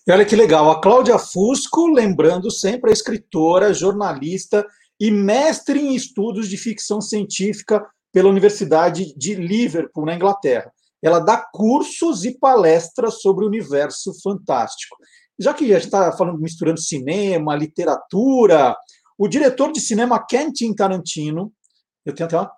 [0.07, 4.63] E olha que legal, a Cláudia Fusco, lembrando sempre a escritora, jornalista
[4.99, 7.83] e mestre em estudos de ficção científica
[8.13, 10.71] pela Universidade de Liverpool, na Inglaterra.
[11.01, 14.95] Ela dá cursos e palestras sobre o universo fantástico.
[15.39, 18.77] Já que a gente está falando, misturando cinema, literatura,
[19.17, 21.51] o diretor de cinema Quentin Tarantino,
[22.05, 22.51] eu tenho até uma,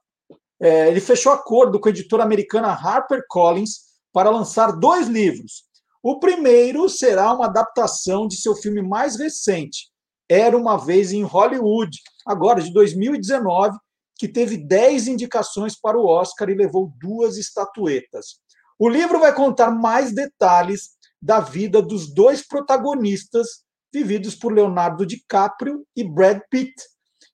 [0.60, 5.67] é, ele fechou acordo com a editora americana HarperCollins para lançar dois livros.
[6.02, 9.90] O primeiro será uma adaptação de seu filme mais recente,
[10.30, 13.78] Era uma Vez em Hollywood, agora de 2019,
[14.18, 18.40] que teve 10 indicações para o Oscar e levou duas estatuetas.
[18.80, 25.86] O livro vai contar mais detalhes da vida dos dois protagonistas, vividos por Leonardo DiCaprio
[25.96, 26.74] e Brad Pitt.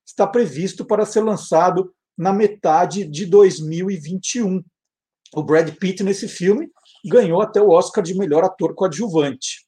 [0.06, 4.62] Está previsto para ser lançado na metade de 2021.
[5.34, 6.70] O Brad Pitt, nesse filme,
[7.04, 9.66] ganhou até o Oscar de melhor ator coadjuvante.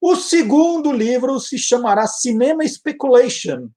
[0.00, 3.68] O segundo livro se chamará Cinema Speculation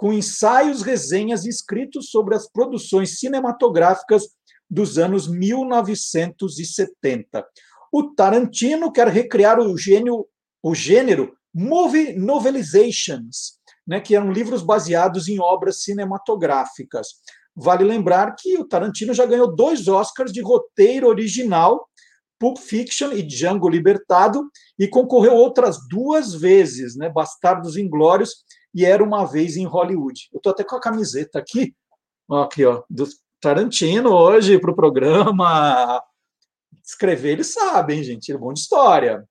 [0.00, 4.30] com ensaios, resenhas e escritos sobre as produções cinematográficas
[4.68, 7.46] dos anos 1970.
[7.92, 10.26] O Tarantino quer recriar o, gênio,
[10.62, 17.08] o gênero movie novelizations, né, que eram livros baseados em obras cinematográficas.
[17.54, 21.86] Vale lembrar que o Tarantino já ganhou dois Oscars de roteiro original,
[22.40, 28.34] Pulp Fiction e Django Libertado, e concorreu outras duas vezes, né, Bastardos Inglórios
[28.74, 30.28] e Era Uma Vez em Hollywood.
[30.32, 31.74] Eu estou até com a camiseta aqui,
[32.26, 33.06] ó, aqui, ó, do
[33.40, 36.02] Tarantino hoje para o programa.
[36.82, 38.32] Escrever ele sabe, hein, gente?
[38.32, 39.28] É bom de história.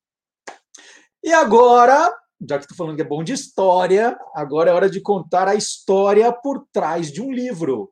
[1.23, 2.13] E agora,
[2.47, 5.55] já que estou falando que é bom de história, agora é hora de contar a
[5.55, 7.91] história por trás de um livro.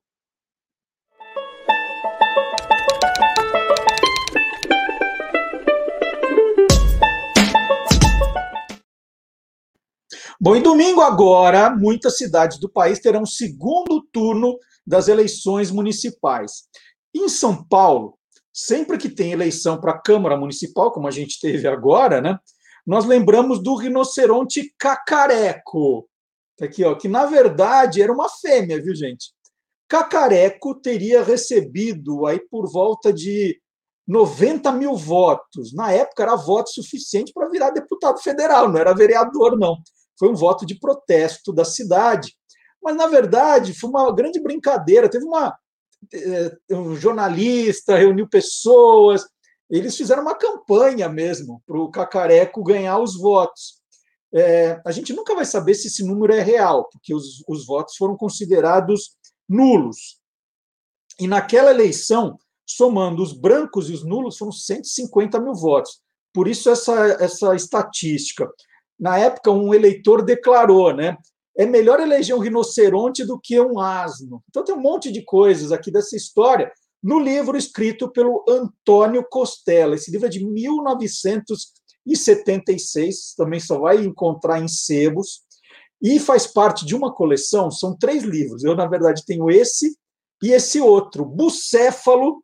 [10.40, 14.56] Bom, em domingo agora, muitas cidades do país terão segundo turno
[14.86, 16.68] das eleições municipais.
[17.12, 18.20] Em São Paulo,
[18.54, 22.38] sempre que tem eleição para a Câmara Municipal, como a gente teve agora, né,
[22.86, 26.08] nós lembramos do rinoceronte cacareco,
[26.56, 29.34] tá aqui, ó, que na verdade era uma fêmea, viu, gente?
[29.88, 33.60] Cacareco teria recebido aí por volta de
[34.08, 35.74] 90 mil votos.
[35.74, 39.78] Na época era voto suficiente para virar deputado federal, não era vereador, não
[40.18, 42.34] foi um voto de protesto da cidade.
[42.82, 45.10] Mas, na verdade, foi uma grande brincadeira.
[45.10, 45.56] Teve uma.
[46.14, 49.26] Eh, um jornalista reuniu pessoas,
[49.70, 53.82] eles fizeram uma campanha mesmo para o Cacareco ganhar os votos.
[54.34, 57.96] É, a gente nunca vai saber se esse número é real, porque os, os votos
[57.96, 59.18] foram considerados
[59.48, 60.20] nulos.
[61.20, 66.02] E naquela eleição, somando os brancos e os nulos, foram 150 mil votos.
[66.34, 68.48] Por isso, essa, essa estatística
[69.00, 71.18] na época, um eleitor declarou, né?
[71.56, 74.44] É melhor eleger um rinoceronte do que um asno.
[74.50, 76.72] Então, tem um monte de coisas aqui dessa história
[77.02, 79.96] no livro escrito pelo Antônio Costela.
[79.96, 85.42] Esse livro é de 1976, também só vai encontrar em sebos,
[86.02, 87.72] e faz parte de uma coleção.
[87.72, 88.64] São três livros.
[88.64, 89.98] Eu, na verdade, tenho esse
[90.44, 92.44] e esse outro, Bucéfalo,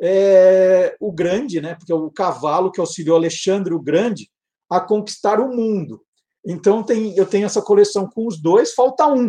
[0.00, 1.74] é, o Grande, né?
[1.74, 4.30] Porque é o cavalo que auxiliou Alexandre o Grande
[4.70, 6.02] a conquistar o mundo.
[6.46, 9.28] Então tem, eu tenho essa coleção com os dois, falta um,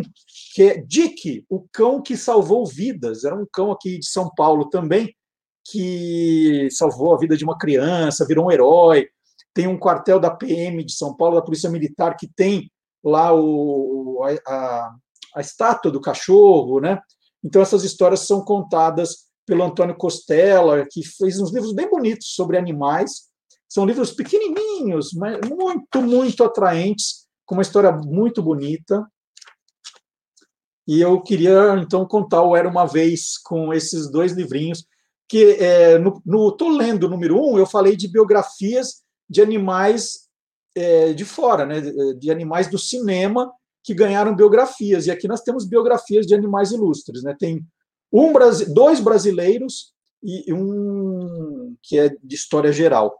[0.54, 3.24] que é Dick, o cão que salvou vidas.
[3.24, 5.14] Era um cão aqui de São Paulo também,
[5.70, 9.08] que salvou a vida de uma criança, virou um herói.
[9.52, 12.70] Tem um quartel da PM de São Paulo, da Polícia Militar, que tem
[13.04, 14.90] lá o, a,
[15.36, 17.00] a estátua do cachorro, né?
[17.42, 22.56] Então essas histórias são contadas pelo Antônio Costela, que fez uns livros bem bonitos sobre
[22.56, 23.29] animais
[23.70, 29.06] são livros pequenininhos, mas muito, muito atraentes, com uma história muito bonita.
[30.88, 34.84] E eu queria, então, contar o Era Uma Vez com esses dois livrinhos,
[35.28, 40.28] que é, no, no Tô Lendo número um, eu falei de biografias de animais
[40.74, 41.80] é, de fora, né,
[42.18, 43.52] de animais do cinema
[43.84, 45.06] que ganharam biografias.
[45.06, 47.22] E aqui nós temos biografias de animais ilustres.
[47.22, 47.36] Né?
[47.38, 47.64] Tem
[48.12, 48.32] um,
[48.74, 53.16] dois brasileiros e um que é de história geral.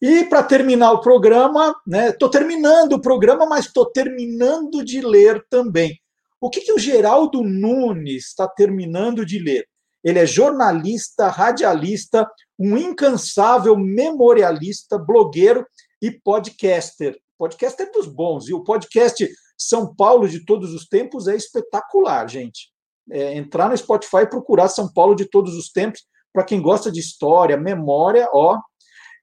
[0.00, 1.74] E para terminar o programa,
[2.08, 6.00] estou né, terminando o programa, mas estou terminando de ler também.
[6.40, 9.66] O que, que o Geraldo Nunes está terminando de ler?
[10.02, 12.26] Ele é jornalista, radialista,
[12.58, 15.66] um incansável memorialista, blogueiro
[16.00, 17.18] e podcaster.
[17.38, 18.48] Podcaster dos bons.
[18.48, 22.70] E o podcast São Paulo de todos os tempos é espetacular, gente.
[23.10, 26.02] É, entrar no Spotify e procurar São Paulo de todos os tempos,
[26.32, 28.58] para quem gosta de história, memória, ó.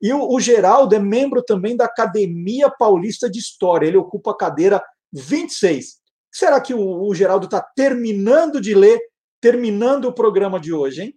[0.02, 3.88] E o, o Geraldo é membro também da Academia Paulista de História.
[3.88, 5.98] Ele ocupa a cadeira 26.
[6.32, 9.00] Será que o, o Geraldo está terminando de ler,
[9.42, 11.14] terminando o programa de hoje, hein?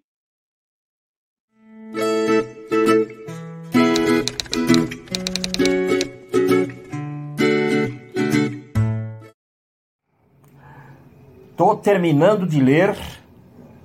[11.50, 12.96] Estou terminando de ler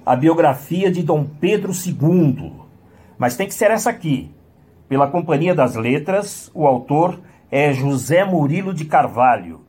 [0.05, 2.53] a biografia de Dom Pedro II,
[3.17, 4.34] mas tem que ser essa aqui.
[4.87, 9.61] Pela Companhia das Letras, o autor é José Murilo de Carvalho.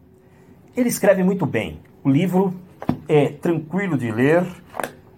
[0.77, 1.81] Ele escreve muito bem.
[2.05, 2.53] O livro
[3.09, 4.45] é tranquilo de ler,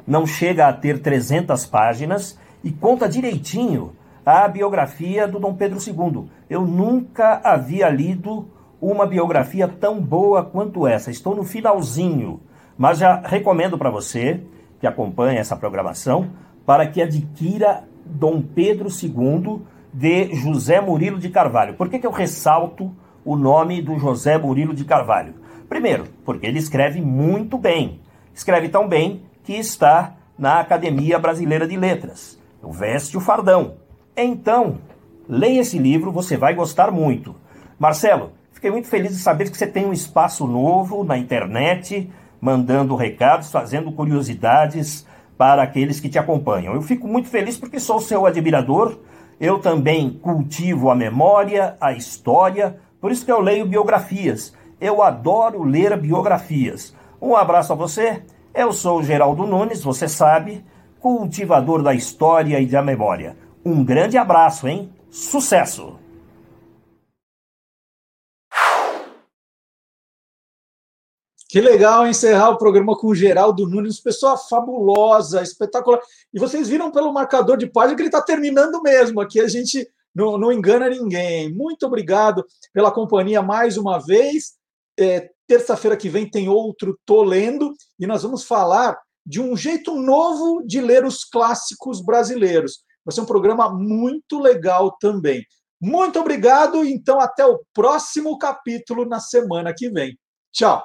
[0.07, 3.93] não chega a ter 300 páginas e conta direitinho
[4.25, 6.29] a biografia do Dom Pedro II.
[6.49, 8.49] Eu nunca havia lido
[8.81, 11.11] uma biografia tão boa quanto essa.
[11.11, 12.41] Estou no finalzinho.
[12.77, 14.43] Mas já recomendo para você
[14.79, 16.31] que acompanha essa programação
[16.65, 19.63] para que adquira Dom Pedro II
[19.93, 21.75] de José Murilo de Carvalho.
[21.75, 22.95] Por que, que eu ressalto
[23.25, 25.35] o nome do José Murilo de Carvalho?
[25.69, 28.01] Primeiro, porque ele escreve muito bem.
[28.35, 32.39] Escreve tão bem que está na Academia Brasileira de Letras.
[32.63, 33.77] O Veste o Fardão.
[34.17, 34.79] Então,
[35.29, 37.35] leia esse livro, você vai gostar muito.
[37.79, 42.11] Marcelo, fiquei muito feliz de saber que você tem um espaço novo na internet
[42.41, 45.07] mandando recados, fazendo curiosidades
[45.37, 46.75] para aqueles que te acompanham.
[46.75, 48.99] Eu fico muito feliz porque sou seu admirador.
[49.41, 54.53] Eu também cultivo a memória, a história, por isso que eu leio biografias.
[54.81, 56.95] Eu adoro ler biografias.
[57.23, 58.23] Um abraço a você.
[58.53, 60.65] Eu sou Geraldo Nunes, você sabe,
[61.01, 63.37] cultivador da história e da memória.
[63.65, 64.91] Um grande abraço, hein?
[65.11, 66.08] Sucesso!
[71.49, 75.99] Que legal encerrar o programa com o Geraldo Nunes, pessoa fabulosa, espetacular.
[76.33, 79.19] E vocês viram pelo marcador de página que ele está terminando mesmo.
[79.19, 81.51] Aqui a gente não, não, engana ninguém.
[81.51, 84.59] Muito obrigado pela companhia mais uma vez.
[84.99, 89.95] É, Terça-feira que vem tem outro Tô Lendo e nós vamos falar de um jeito
[89.95, 92.85] novo de ler os clássicos brasileiros.
[93.03, 95.43] Vai ser um programa muito legal também.
[95.81, 96.85] Muito obrigado.
[96.85, 100.19] Então, até o próximo capítulo na semana que vem.
[100.53, 100.85] Tchau.